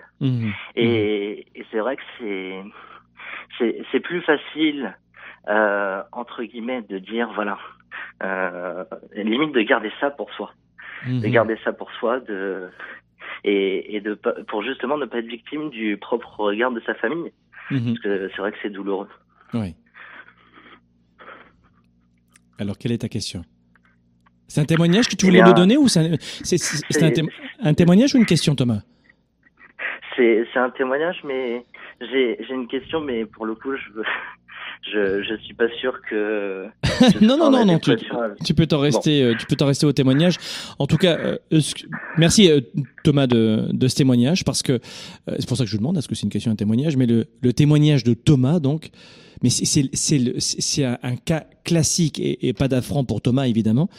Et, 0.75 1.47
et 1.55 1.65
c'est 1.71 1.79
vrai 1.79 1.95
que 1.95 2.03
c'est, 2.19 3.83
c'est 3.91 3.99
plus 3.99 4.21
facile 4.21 4.95
euh, 5.49 6.03
entre 6.11 6.43
guillemets, 6.43 6.83
de 6.83 6.99
dire 6.99 7.31
voilà, 7.33 7.57
euh, 8.23 8.83
limite 9.15 9.53
de 9.53 9.61
garder 9.61 9.91
ça 9.99 10.11
pour 10.11 10.31
soi, 10.33 10.53
de 11.07 11.27
garder 11.27 11.57
ça 11.63 11.73
pour 11.73 11.91
soi, 11.93 12.19
de 12.19 12.69
et, 13.43 13.95
et 13.95 14.01
de 14.01 14.13
pour 14.47 14.63
justement 14.63 14.97
ne 14.97 15.05
pas 15.05 15.19
être 15.19 15.27
victime 15.27 15.69
du 15.69 15.97
propre 15.97 16.39
regard 16.39 16.71
de 16.71 16.81
sa 16.85 16.93
famille, 16.95 17.31
mhm. 17.69 17.85
parce 17.85 17.99
que 17.99 18.29
c'est 18.29 18.41
vrai 18.41 18.51
que 18.51 18.57
c'est 18.61 18.69
douloureux. 18.69 19.09
Oui. 19.53 19.75
Alors 22.59 22.77
quelle 22.77 22.91
est 22.91 22.99
ta 22.99 23.09
question? 23.09 23.43
C'est 24.47 24.61
un 24.61 24.65
témoignage 24.65 25.07
que 25.07 25.15
tu 25.15 25.25
voulais 25.25 25.41
nous 25.41 25.53
donner 25.53 25.77
ou 25.77 25.87
c'est 25.87 26.01
un, 26.01 27.69
un, 27.69 27.73
témoignage 27.73 28.13
ou 28.13 28.17
une 28.17 28.25
question, 28.25 28.53
Thomas? 28.53 28.81
C'est 30.17 30.45
un 30.55 30.69
témoignage, 30.71 31.21
mais 31.23 31.65
j'ai 32.01 32.37
une 32.49 32.67
question, 32.67 32.99
mais 32.99 33.25
pour 33.25 33.45
le 33.45 33.55
coup, 33.55 33.75
je 33.75 33.93
veux, 33.93 34.03
je 34.81 35.23
je 35.23 35.35
suis 35.43 35.53
pas 35.53 35.69
sûr 35.79 35.93
que 36.09 36.65
non 37.21 37.37
non 37.37 37.51
non 37.51 37.65
non 37.65 37.79
tu, 37.79 37.91
tu, 38.43 38.53
peux 38.53 38.65
t'en 38.65 38.79
rester 38.79 39.23
euh, 39.23 39.35
tu 39.37 39.45
peux 39.45 39.55
t'en 39.55 39.67
rester 39.67 39.85
au 39.85 39.91
témoignage. 39.91 40.37
En 40.79 40.87
tout 40.87 40.97
cas 40.97 41.17
euh, 41.17 41.37
merci 42.17 42.49
euh, 42.51 42.61
Thomas 43.03 43.27
de, 43.27 43.67
de 43.71 43.87
ce 43.87 43.95
témoignage 43.95 44.43
parce 44.43 44.63
que 44.63 44.79
c'est 45.27 45.47
pour 45.47 45.57
ça 45.57 45.63
que 45.63 45.69
je 45.69 45.75
vous 45.75 45.79
demande 45.79 45.97
est-ce 45.97 46.07
que 46.07 46.15
c'est 46.15 46.23
une 46.23 46.29
question 46.29 46.51
un 46.51 46.55
témoignage 46.55 46.97
mais 46.97 47.05
le, 47.05 47.25
le 47.41 47.53
témoignage 47.53 48.03
de 48.03 48.13
Thomas 48.13 48.59
donc 48.59 48.89
mais 49.41 49.49
c'est 49.49 50.83
un, 50.83 50.97
un 51.01 51.15
cas 51.15 51.45
classique 51.63 52.19
et, 52.19 52.47
et 52.47 52.53
pas 52.53 52.67
d'affront 52.67 53.03
pour 53.03 53.21
Thomas 53.21 53.47
évidemment 53.47 53.89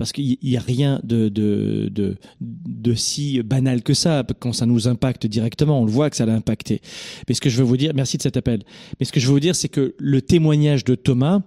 parce 0.00 0.12
qu'il 0.12 0.38
n'y 0.42 0.56
a 0.56 0.60
rien 0.60 0.98
de, 1.04 1.28
de, 1.28 1.90
de, 1.92 2.16
de, 2.40 2.94
si 2.94 3.42
banal 3.42 3.82
que 3.82 3.92
ça 3.92 4.24
quand 4.38 4.54
ça 4.54 4.64
nous 4.64 4.88
impacte 4.88 5.26
directement. 5.26 5.82
On 5.82 5.84
le 5.84 5.90
voit 5.90 6.08
que 6.08 6.16
ça 6.16 6.24
l'a 6.24 6.32
impacté. 6.32 6.80
Mais 7.28 7.34
ce 7.34 7.40
que 7.42 7.50
je 7.50 7.58
veux 7.58 7.64
vous 7.64 7.76
dire, 7.76 7.92
merci 7.94 8.16
de 8.16 8.22
cet 8.22 8.38
appel. 8.38 8.62
Mais 8.98 9.04
ce 9.04 9.12
que 9.12 9.20
je 9.20 9.26
veux 9.26 9.34
vous 9.34 9.40
dire, 9.40 9.54
c'est 9.54 9.68
que 9.68 9.94
le 9.98 10.22
témoignage 10.22 10.84
de 10.84 10.94
Thomas 10.94 11.42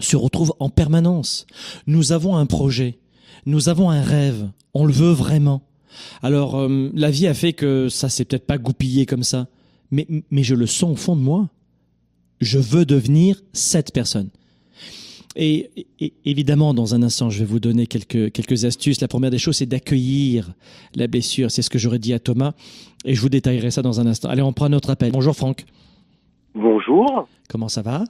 se 0.00 0.16
retrouve 0.16 0.52
en 0.58 0.68
permanence. 0.68 1.46
Nous 1.86 2.10
avons 2.10 2.34
un 2.36 2.46
projet, 2.46 2.98
nous 3.46 3.68
avons 3.68 3.88
un 3.88 4.02
rêve, 4.02 4.50
on 4.74 4.84
le 4.84 4.92
veut 4.92 5.12
vraiment. 5.12 5.62
Alors 6.24 6.58
euh, 6.58 6.90
la 6.92 7.12
vie 7.12 7.28
a 7.28 7.34
fait 7.34 7.52
que 7.52 7.88
ça 7.88 8.08
s'est 8.08 8.24
peut-être 8.24 8.46
pas 8.46 8.58
goupillé 8.58 9.06
comme 9.06 9.22
ça, 9.22 9.46
mais, 9.92 10.08
mais 10.32 10.42
je 10.42 10.56
le 10.56 10.66
sens 10.66 10.90
au 10.90 10.96
fond 10.96 11.14
de 11.14 11.22
moi. 11.22 11.50
Je 12.40 12.58
veux 12.58 12.84
devenir 12.84 13.40
cette 13.52 13.92
personne. 13.92 14.30
Et, 15.38 15.70
évidemment, 16.24 16.72
dans 16.72 16.94
un 16.94 17.02
instant, 17.02 17.28
je 17.28 17.40
vais 17.40 17.44
vous 17.44 17.60
donner 17.60 17.86
quelques, 17.86 18.32
quelques 18.32 18.64
astuces. 18.64 19.02
La 19.02 19.08
première 19.08 19.30
des 19.30 19.38
choses, 19.38 19.56
c'est 19.56 19.66
d'accueillir 19.66 20.52
la 20.94 21.06
blessure. 21.08 21.50
C'est 21.50 21.60
ce 21.60 21.68
que 21.68 21.78
j'aurais 21.78 21.98
dit 21.98 22.14
à 22.14 22.18
Thomas. 22.18 22.52
Et 23.04 23.14
je 23.14 23.20
vous 23.20 23.28
détaillerai 23.28 23.70
ça 23.70 23.82
dans 23.82 24.00
un 24.00 24.06
instant. 24.06 24.30
Allez, 24.30 24.42
on 24.42 24.54
prend 24.54 24.70
notre 24.70 24.88
appel. 24.90 25.12
Bonjour 25.12 25.36
Franck. 25.36 25.64
Bonjour. 26.54 27.28
Comment 27.50 27.68
ça 27.68 27.82
va? 27.82 28.04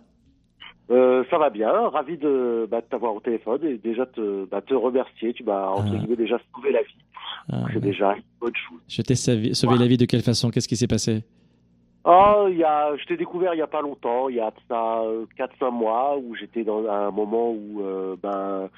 Euh, 0.88 1.24
ça 1.30 1.38
va 1.38 1.50
bien, 1.50 1.88
ravi 1.88 2.16
de, 2.16 2.68
bah, 2.70 2.80
t'avoir 2.80 3.12
au 3.12 3.18
téléphone 3.18 3.58
et 3.64 3.76
déjà 3.76 4.06
te, 4.06 4.44
bah, 4.44 4.62
te 4.62 4.72
remercier. 4.72 5.32
Tu 5.32 5.42
m'as 5.42 5.68
entre 5.70 5.88
ah. 5.92 5.98
guillemets 5.98 6.14
déjà 6.14 6.38
sauvé 6.54 6.70
la 6.70 6.82
vie. 6.82 6.94
Ah, 7.50 7.64
c'est 7.72 7.80
déjà 7.80 8.14
une 8.14 8.22
bonne 8.40 8.54
chose. 8.54 8.78
Je 8.88 9.02
t'ai 9.02 9.16
sauvé, 9.16 9.78
la 9.78 9.86
vie 9.88 9.96
de 9.96 10.04
quelle 10.04 10.22
façon? 10.22 10.50
Qu'est-ce 10.50 10.68
qui 10.68 10.76
s'est 10.76 10.86
passé? 10.86 11.24
Oh, 12.08 12.46
il 12.48 12.58
y 12.58 12.62
a, 12.62 12.96
je 12.96 13.04
t'ai 13.04 13.16
découvert 13.16 13.52
il 13.54 13.58
y 13.58 13.62
a 13.62 13.66
pas 13.66 13.82
longtemps, 13.82 14.28
il 14.28 14.36
y 14.36 14.40
a 14.40 14.52
ça 14.68 15.02
4-5 15.36 15.72
mois, 15.72 16.16
où 16.16 16.36
j'étais 16.36 16.62
dans 16.62 16.86
un 16.88 17.10
moment 17.10 17.50
où 17.50 17.82
euh, 17.82 18.14
ben 18.22 18.70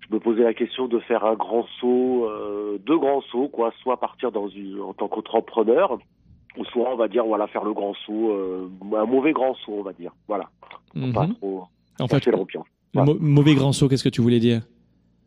je 0.00 0.14
me 0.14 0.18
posais 0.18 0.42
la 0.42 0.54
question 0.54 0.88
de 0.88 0.98
faire 1.00 1.26
un 1.26 1.34
grand 1.34 1.66
saut, 1.78 2.24
euh, 2.24 2.78
deux 2.86 2.96
grands 2.96 3.20
sauts, 3.30 3.48
quoi, 3.48 3.70
soit 3.82 3.98
partir 3.98 4.32
dans 4.32 4.48
une, 4.48 4.80
en 4.80 4.94
tant 4.94 5.08
qu'entrepreneur, 5.08 5.98
ou 6.56 6.64
soit 6.64 6.90
on 6.90 6.96
va 6.96 7.06
dire 7.06 7.26
voilà 7.26 7.48
faire 7.48 7.64
le 7.64 7.74
grand 7.74 7.92
saut, 8.06 8.30
euh, 8.30 8.70
un 8.96 9.04
mauvais 9.04 9.34
grand 9.34 9.54
saut, 9.56 9.76
on 9.80 9.82
va 9.82 9.92
dire, 9.92 10.12
voilà, 10.26 10.48
pas 10.94 11.26
mhm. 11.26 11.34
trop. 11.34 11.64
En 12.00 12.08
fait, 12.08 12.24
le 12.24 13.18
mauvais 13.20 13.54
grand 13.54 13.72
saut, 13.72 13.90
qu'est-ce 13.90 14.04
que 14.04 14.08
tu 14.08 14.22
voulais 14.22 14.40
dire? 14.40 14.62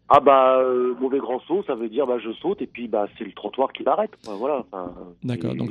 Ah 0.09 0.21
bah 0.21 0.59
mauvais 0.99 1.19
grand 1.19 1.39
saut, 1.41 1.63
ça 1.67 1.75
veut 1.75 1.89
dire 1.89 2.07
bah 2.07 2.17
je 2.17 2.31
saute 2.31 2.63
et 2.63 2.67
puis 2.67 2.87
bah 2.87 3.05
c'est 3.15 3.25
le 3.25 3.33
trottoir 3.33 3.71
qui 3.73 3.83
m'arrête. 3.83 4.17
voilà. 4.39 4.65
D'accord. 5.21 5.53
Donc 5.53 5.69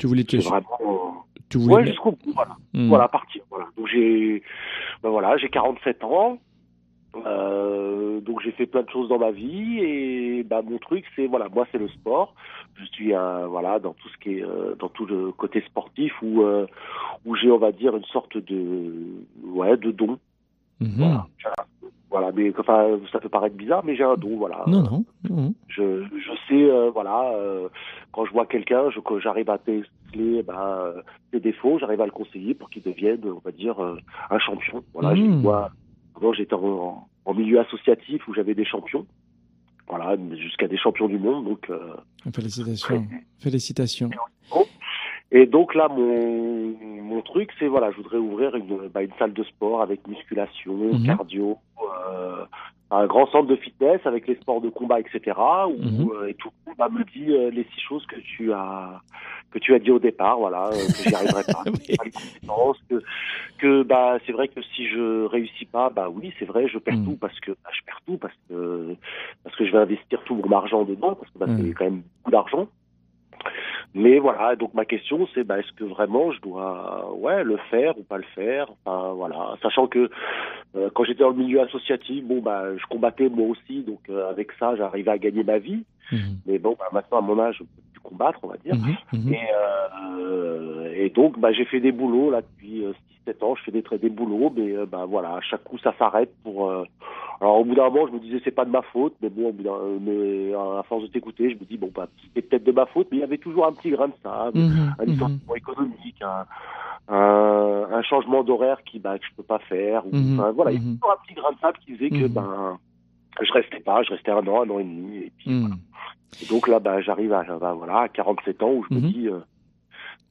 tu 0.00 0.06
voulais 0.06 0.24
te. 0.24 0.36
Vraiment... 0.36 1.26
Tu 1.50 1.58
voulais. 1.58 1.74
Ouais, 1.74 1.86
jusqu'au 1.86 2.12
bout, 2.12 2.32
voilà. 2.34 2.56
Voilà, 2.72 3.08
partir. 3.08 3.42
Voilà. 3.50 3.66
Donc 3.76 3.86
j'ai, 3.88 4.42
ben 5.02 5.10
voilà, 5.10 5.36
j'ai 5.36 5.48
47 5.48 6.02
ans. 6.04 6.38
Euh, 7.26 8.20
donc 8.20 8.40
j'ai 8.40 8.52
fait 8.52 8.66
plein 8.66 8.82
de 8.82 8.88
choses 8.88 9.08
dans 9.08 9.18
ma 9.18 9.32
vie 9.32 9.80
et 9.80 10.44
bah 10.44 10.62
mon 10.62 10.78
truc 10.78 11.04
c'est 11.16 11.26
voilà 11.26 11.48
moi 11.48 11.66
c'est 11.72 11.78
le 11.78 11.88
sport 11.88 12.36
je 12.76 12.84
suis 12.84 13.12
euh, 13.12 13.48
voilà 13.48 13.80
dans 13.80 13.94
tout 13.94 14.08
ce 14.10 14.16
qui 14.18 14.38
est 14.38 14.44
euh, 14.44 14.76
dans 14.78 14.88
tout 14.90 15.06
le 15.06 15.32
côté 15.32 15.60
sportif 15.62 16.12
où 16.22 16.42
euh, 16.42 16.68
où 17.24 17.34
j'ai 17.34 17.50
on 17.50 17.58
va 17.58 17.72
dire 17.72 17.96
une 17.96 18.04
sorte 18.04 18.36
de 18.36 19.24
ouais 19.44 19.76
de 19.76 19.90
don 19.90 20.20
mhm. 20.78 20.92
voilà. 20.98 21.26
Voilà 22.10 22.32
mais 22.32 22.52
enfin 22.58 22.98
ça 23.12 23.20
peut 23.20 23.28
paraître 23.28 23.56
bizarre 23.56 23.84
mais 23.84 23.96
j'ai 23.96 24.02
un 24.02 24.16
don 24.16 24.36
voilà 24.36 24.64
non 24.66 24.82
non, 24.82 25.04
non. 25.28 25.54
je 25.68 26.04
je 26.04 26.32
sais 26.48 26.90
voilà 26.90 27.32
quand 28.12 28.24
je 28.24 28.32
vois 28.32 28.46
quelqu'un, 28.46 28.90
je, 28.90 29.00
j'arrive 29.22 29.50
à 29.50 29.58
déceler 29.58 30.42
bah, 30.42 30.94
ses 31.32 31.40
défauts, 31.40 31.78
j'arrive 31.78 32.00
à 32.00 32.06
le 32.06 32.12
conseiller 32.12 32.54
pour 32.54 32.70
qu'il 32.70 32.82
devienne, 32.82 33.20
on 33.24 33.40
va 33.44 33.52
dire, 33.52 33.78
euh, 33.82 33.96
un 34.30 34.38
champion. 34.38 34.82
Voilà, 34.92 35.14
mmh. 35.14 35.42
moi, 35.42 35.70
avant 36.16 36.32
j'étais 36.32 36.54
en, 36.54 37.08
en, 37.24 37.34
milieu 37.34 37.60
associatif 37.60 38.26
où 38.26 38.34
j'avais 38.34 38.54
des 38.54 38.64
champions. 38.64 39.06
Voilà, 39.88 40.16
jusqu'à 40.36 40.68
des 40.68 40.76
champions 40.76 41.08
du 41.08 41.18
monde. 41.18 41.44
Donc, 41.44 41.68
euh, 41.70 41.94
félicitations. 42.32 43.06
Félicitations. 43.38 44.10
Et 44.10 44.58
donc 45.46 45.74
là, 45.74 45.88
mon, 45.88 46.74
mon 47.02 47.22
truc, 47.22 47.50
c'est 47.58 47.68
voilà, 47.68 47.90
je 47.92 47.96
voudrais 47.96 48.18
ouvrir 48.18 48.54
une, 48.56 48.88
bah, 48.88 49.02
une 49.02 49.12
salle 49.18 49.32
de 49.32 49.44
sport 49.44 49.82
avec 49.82 50.06
musculation, 50.06 50.74
mmh. 50.74 51.06
cardio, 51.06 51.58
euh, 51.80 52.44
un 52.90 53.06
grand 53.06 53.26
centre 53.30 53.46
de 53.46 53.56
fitness 53.56 54.00
avec 54.04 54.26
les 54.26 54.34
sports 54.36 54.60
de 54.60 54.68
combat, 54.68 54.98
etc. 55.00 55.36
Où, 55.68 55.82
mhm. 55.82 56.10
euh, 56.12 56.28
et 56.28 56.34
tout 56.34 56.50
le 56.66 56.72
monde 56.76 56.98
me 56.98 57.04
dit 57.04 57.32
euh, 57.32 57.50
les 57.50 57.64
six 57.74 57.80
choses 57.80 58.04
que 58.06 58.18
tu 58.20 58.52
as 58.52 59.00
que 59.52 59.58
tu 59.58 59.74
as 59.74 59.80
dit 59.80 59.90
au 59.90 59.98
départ, 59.98 60.38
voilà, 60.38 60.66
euh, 60.66 60.70
que 60.70 61.08
j'y 61.08 61.14
arriverai 61.14 61.42
pas, 61.44 61.64
que, 62.88 63.02
que 63.58 63.82
bah 63.82 64.18
c'est 64.26 64.32
vrai 64.32 64.48
que 64.48 64.60
si 64.62 64.88
je 64.88 65.24
réussis 65.26 65.66
pas, 65.66 65.90
bah 65.90 66.08
oui, 66.08 66.32
c'est 66.38 66.44
vrai, 66.44 66.68
je 66.68 66.78
perds 66.78 66.96
mhm. 66.96 67.04
tout 67.04 67.16
parce 67.16 67.38
que 67.40 67.52
bah, 67.52 67.70
je 67.72 67.84
perds 67.84 68.00
tout 68.06 68.18
parce 68.18 68.34
que 68.48 68.96
parce 69.44 69.56
que 69.56 69.66
je 69.66 69.72
vais 69.72 69.78
investir 69.78 70.20
tout 70.24 70.34
mon 70.34 70.56
argent 70.56 70.84
dedans 70.84 71.14
parce 71.14 71.30
que 71.32 71.38
bah, 71.38 71.46
c'est 71.48 71.62
mhm. 71.62 71.74
quand 71.74 71.84
même 71.84 72.02
beaucoup 72.18 72.30
d'argent. 72.32 72.68
Mais 73.94 74.20
voilà, 74.20 74.54
donc 74.54 74.72
ma 74.74 74.84
question 74.84 75.26
c'est 75.34 75.42
bah, 75.42 75.58
est-ce 75.58 75.72
que 75.72 75.84
vraiment 75.84 76.30
je 76.30 76.40
dois 76.40 77.12
ouais 77.16 77.42
le 77.42 77.56
faire 77.70 77.98
ou 77.98 78.04
pas 78.04 78.18
le 78.18 78.24
faire? 78.34 78.68
Enfin 78.84 79.12
voilà, 79.14 79.56
sachant 79.62 79.88
que 79.88 80.08
euh, 80.76 80.90
quand 80.94 81.04
j'étais 81.04 81.24
dans 81.24 81.30
le 81.30 81.36
milieu 81.36 81.60
associatif, 81.60 82.24
bon 82.24 82.40
bah 82.40 82.76
je 82.76 82.86
combattais 82.86 83.28
moi 83.28 83.48
aussi, 83.48 83.82
donc 83.82 84.00
euh, 84.08 84.30
avec 84.30 84.52
ça 84.60 84.76
j'arrivais 84.76 85.10
à 85.10 85.18
gagner 85.18 85.42
ma 85.42 85.58
vie. 85.58 85.84
Mhm. 86.12 86.38
Mais 86.46 86.58
bon 86.58 86.76
bah, 86.78 86.86
maintenant 86.92 87.18
à 87.18 87.22
mon 87.22 87.40
âge 87.40 87.62
combattre, 88.02 88.40
on 88.42 88.48
va 88.48 88.56
dire. 88.56 88.74
Mhm, 88.76 88.96
mhm. 89.12 89.32
Et, 89.34 89.48
euh, 89.54 90.92
et 90.94 91.10
donc 91.10 91.38
bah 91.38 91.52
j'ai 91.52 91.64
fait 91.64 91.80
des 91.80 91.92
boulots 91.92 92.30
là 92.30 92.40
depuis 92.42 92.84
6-7 93.26 93.44
ans, 93.44 93.54
je 93.56 93.62
fais 93.64 93.70
des 93.72 93.84
des 93.98 94.10
boulots, 94.10 94.52
mais 94.56 94.74
bah 94.86 95.04
voilà 95.08 95.34
à 95.34 95.40
chaque 95.40 95.64
coup 95.64 95.78
ça 95.78 95.94
s'arrête 95.98 96.32
pour 96.42 96.70
alors 97.40 97.58
au 97.58 97.64
bout 97.64 97.74
d'un 97.74 97.88
moment, 97.88 98.06
je 98.06 98.12
me 98.12 98.18
disais 98.18 98.40
c'est 98.44 98.50
pas 98.50 98.66
de 98.66 98.70
ma 98.70 98.82
faute, 98.82 99.14
mais 99.22 99.30
bon, 99.30 99.54
mais 100.00 100.52
à 100.54 100.82
force 100.82 101.02
de 101.04 101.08
t'écouter, 101.08 101.48
je 101.50 101.54
me 101.54 101.64
dis 101.64 101.78
bon 101.78 101.90
bah 101.94 102.06
c'est 102.34 102.42
peut-être 102.42 102.64
de 102.64 102.72
ma 102.72 102.84
faute, 102.86 103.08
mais 103.10 103.16
il 103.16 103.20
y 103.20 103.24
avait 103.24 103.38
toujours 103.38 103.66
un 103.66 103.72
petit 103.72 103.90
grain 103.90 104.08
de 104.08 104.12
sable, 104.22 104.58
mmh, 104.58 104.94
un 104.98 105.04
licenciement 105.06 105.54
économique, 105.56 106.20
un, 106.20 106.44
un, 107.08 107.86
un 107.92 108.02
changement 108.02 108.44
d'horaire 108.44 108.82
qui 108.84 108.98
bah 108.98 109.18
que 109.18 109.24
je 109.24 109.34
peux 109.36 109.42
pas 109.42 109.58
faire. 109.60 110.04
Ou, 110.06 110.10
Mhm, 110.14 110.50
voilà, 110.54 110.72
il 110.72 110.74
y 110.74 110.80
a 110.82 110.86
mhm. 110.86 110.96
toujours 110.98 111.12
un 111.12 111.24
petit 111.26 111.34
grain 111.34 111.52
de 111.52 111.58
sable 111.60 111.78
qui 111.78 111.94
faisait 111.96 112.10
que 112.10 112.26
Mhm. 112.26 112.28
ben 112.28 112.78
je 113.44 113.52
restais 113.52 113.80
pas, 113.80 114.02
je 114.02 114.10
restais 114.10 114.30
un 114.30 114.46
an, 114.46 114.62
un 114.62 114.70
an 114.70 114.78
et 114.78 114.84
demi. 114.84 115.18
Et 115.18 115.32
puis, 115.36 115.50
Hmm. 115.50 115.60
voilà. 115.60 115.74
Et 116.42 116.46
donc 116.46 116.68
là, 116.68 116.78
bah, 116.78 117.00
j'arrive 117.02 117.32
à, 117.32 117.42
bah, 117.58 117.74
voilà, 117.74 118.00
à 118.00 118.08
47 118.08 118.62
ans 118.62 118.70
où 118.72 118.84
je 118.88 118.94
Mhm. 118.94 119.02
me 119.02 119.08
dis, 119.08 119.28
euh, 119.28 119.40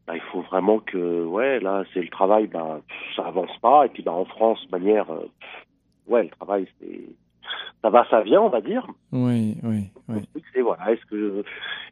bah, 0.07 0.15
il 0.15 0.21
faut 0.31 0.41
vraiment 0.41 0.79
que, 0.79 1.23
ouais, 1.25 1.59
là, 1.59 1.83
c'est 1.93 2.01
le 2.01 2.09
travail, 2.09 2.47
bah, 2.47 2.81
ça 3.15 3.25
avance 3.27 3.55
pas. 3.61 3.85
Et 3.85 3.89
puis, 3.89 4.01
bah, 4.03 4.11
en 4.13 4.25
France, 4.25 4.65
de 4.65 4.71
manière, 4.71 5.09
euh, 5.11 5.27
ouais, 6.07 6.23
le 6.23 6.29
travail, 6.29 6.67
c'est, 6.79 7.01
ça 7.83 7.89
va, 7.89 8.07
ça 8.09 8.21
vient, 8.21 8.41
on 8.41 8.49
va 8.49 8.61
dire. 8.61 8.85
Oui, 9.11 9.55
oui, 9.63 9.83
oui. 10.07 10.21
C'est 10.53 10.61
voilà, 10.61 10.91
est-ce 10.91 11.05
que, 11.05 11.43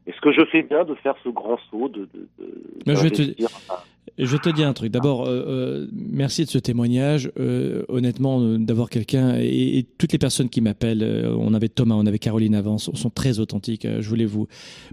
est-ce 0.08 0.20
que 0.22 0.32
je 0.32 0.44
fais 0.46 0.64
bien 0.64 0.84
de 0.84 0.96
faire 0.96 1.16
ce 1.24 1.30
grand 1.30 1.58
saut 1.70 1.90
de, 1.90 2.10
de, 2.14 2.28
de 2.40 2.54
Mais 2.88 2.96
je 2.96 3.04
vais 3.04 3.12
te- 3.12 3.44
bah, 3.70 3.86
Je 4.18 4.38
te 4.38 4.50
dire 4.50 4.68
un 4.68 4.74
truc. 4.74 4.92
D'abord, 4.92 5.26
euh, 5.26 5.46
euh, 5.48 5.88
merci 5.94 6.44
de 6.46 6.50
ce 6.50 6.58
témoignage. 6.58 7.32
Euh, 7.40 7.84
honnêtement, 7.88 8.42
euh, 8.42 8.58
d'avoir 8.58 8.90
quelqu'un 8.90 9.38
et, 9.40 9.78
et 9.78 9.84
toutes 9.98 10.12
les 10.12 10.18
personnes 10.18 10.50
qui 10.50 10.62
m'appellent, 10.62 11.04
on 11.38 11.54
avait 11.54 11.70
Thomas, 11.70 11.96
on 11.96 12.06
avait 12.06 12.20
Caroline 12.20 12.56
avant, 12.56 12.78
sont, 12.78 12.96
sont 12.96 13.10
très 13.10 13.40
authentiques. 13.40 13.88
Je 14.00 14.08
voulais 14.10 14.26
vous 14.26 14.48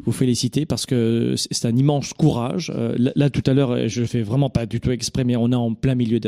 vous 0.05 0.13
féliciter 0.13 0.67
parce 0.67 0.85
que 0.87 1.35
c'est 1.37 1.67
un 1.67 1.77
immense 1.77 2.13
courage. 2.13 2.73
Là, 2.97 3.13
là, 3.15 3.31
tout 3.31 3.43
à 3.47 3.55
l'heure, 3.55 3.89
je 3.89 4.01
le 4.01 4.07
fais 4.07 4.23
vraiment 4.23 4.51
pas 4.51 4.67
du 4.67 4.81
tout 4.81 4.91
exprès, 4.91 5.25
mais 5.25 5.37
on 5.37 5.51
est 5.53 5.57
en 5.57 5.75
plein 5.75 5.95
milieu 5.95 6.21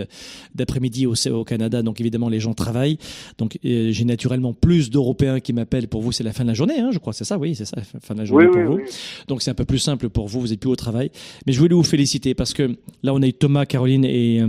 d'après-midi 0.54 1.06
au, 1.06 1.14
au 1.32 1.44
Canada, 1.44 1.82
donc 1.82 2.00
évidemment 2.00 2.28
les 2.28 2.40
gens 2.40 2.54
travaillent. 2.54 2.98
Donc 3.38 3.58
j'ai 3.62 4.04
naturellement 4.04 4.52
plus 4.52 4.90
d'Européens 4.90 5.40
qui 5.40 5.52
m'appellent. 5.52 5.88
Pour 5.88 6.02
vous, 6.02 6.12
c'est 6.12 6.24
la 6.24 6.32
fin 6.32 6.44
de 6.44 6.48
la 6.48 6.54
journée, 6.54 6.78
hein, 6.78 6.90
je 6.92 6.98
crois. 6.98 7.12
C'est 7.12 7.24
ça, 7.24 7.38
oui, 7.38 7.54
c'est 7.54 7.64
ça, 7.64 7.76
fin 8.00 8.14
de 8.14 8.20
la 8.20 8.24
journée 8.24 8.46
Oui, 8.46 8.52
pour 8.52 8.60
oui, 8.60 8.66
vous. 8.66 8.76
oui. 8.76 8.90
Donc 9.28 9.42
c'est 9.42 9.50
un 9.50 9.54
peu 9.54 9.64
plus 9.64 9.78
simple 9.78 10.08
pour 10.08 10.28
vous, 10.28 10.40
vous 10.40 10.52
êtes 10.52 10.60
plus 10.60 10.70
au 10.70 10.76
travail. 10.76 11.10
Mais 11.46 11.52
je 11.52 11.58
voulais 11.58 11.74
vous 11.74 11.82
féliciter 11.82 12.34
parce 12.34 12.52
que 12.54 12.75
là 13.02 13.14
on 13.14 13.22
a 13.22 13.26
eu 13.26 13.32
Thomas, 13.32 13.66
Caroline 13.66 14.04
et 14.04 14.40
euh, 14.40 14.48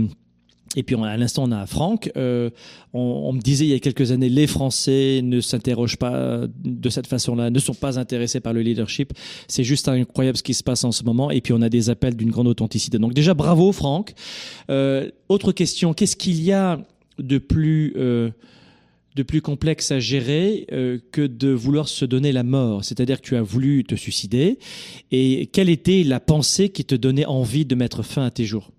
et 0.76 0.82
puis 0.82 0.96
à 0.96 1.16
l'instant 1.16 1.44
on 1.44 1.52
a 1.52 1.66
Franck. 1.66 2.12
Euh, 2.16 2.50
on, 2.92 3.32
me 3.32 3.40
disait 3.40 3.64
il 3.64 3.70
y 3.70 3.74
a 3.74 3.78
quelques 3.78 4.12
années 4.12 4.28
les 4.28 4.46
Français 4.46 5.20
ne 5.22 5.40
s'interrogent 5.40 5.96
pas 5.96 6.42
de 6.46 6.88
cette 6.90 7.06
façon-là, 7.06 7.50
ne 7.50 7.58
sont 7.58 7.74
pas 7.74 7.98
intéressés 7.98 8.40
par 8.40 8.52
le 8.52 8.60
leadership. 8.60 9.12
C'est 9.48 9.64
juste 9.64 9.88
incroyable 9.88 10.36
ce 10.36 10.42
qui 10.42 10.54
se 10.54 10.62
passe 10.62 10.84
en 10.84 10.92
ce 10.92 11.04
moment. 11.04 11.30
Et 11.30 11.40
puis 11.40 11.54
on 11.54 11.62
a 11.62 11.70
des 11.70 11.90
appels 11.90 12.16
d'une 12.16 12.30
grande 12.30 12.48
authenticité. 12.48 12.98
Donc 12.98 13.14
déjà 13.14 13.32
bravo 13.34 13.72
Franck. 13.72 14.14
Euh, 14.70 15.10
autre 15.28 15.52
question, 15.52 15.94
qu'est-ce 15.94 16.16
qu'il 16.16 16.42
y 16.42 16.52
a 16.52 16.78
de 17.18 17.38
plus 17.38 17.94
de 19.18 19.24
plus 19.24 19.42
complexe 19.42 19.90
à 19.90 19.98
gérer 19.98 20.64
euh, 20.70 20.98
que 21.12 21.26
de 21.26 21.50
vouloir 21.50 21.88
se 21.88 22.04
donner 22.04 22.30
la 22.30 22.44
mort. 22.44 22.84
C'est-à-dire 22.84 23.20
que 23.20 23.26
tu 23.26 23.34
as 23.36 23.42
voulu 23.42 23.82
te 23.82 23.96
suicider. 23.96 24.58
Et 25.10 25.46
quelle 25.52 25.68
était 25.68 26.04
la 26.04 26.20
pensée 26.20 26.68
qui 26.68 26.84
te 26.84 26.94
donnait 26.94 27.26
envie 27.26 27.64
de 27.66 27.74
mettre 27.74 28.04
fin 28.04 28.24
à 28.24 28.30
tes 28.30 28.44
jours? 28.44 28.70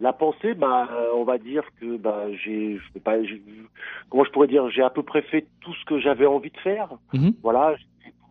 La 0.00 0.14
pensée, 0.14 0.54
bah, 0.54 0.88
euh, 0.90 1.08
on 1.14 1.24
va 1.24 1.36
dire 1.36 1.62
que 1.78 1.98
bah, 1.98 2.24
j'ai, 2.42 2.78
je 2.78 2.82
sais 2.94 3.00
pas, 3.00 3.22
j'ai- 3.22 3.42
comment 4.08 4.24
je 4.24 4.30
pourrais 4.30 4.48
dire, 4.48 4.70
j'ai 4.70 4.80
à 4.80 4.88
peu 4.88 5.02
près 5.02 5.20
fait 5.20 5.46
tout 5.60 5.74
ce 5.74 5.84
que 5.84 6.00
j'avais 6.00 6.24
envie 6.24 6.50
de 6.50 6.56
faire. 6.64 6.88
Mhm. 7.12 7.34
Voilà, 7.42 7.76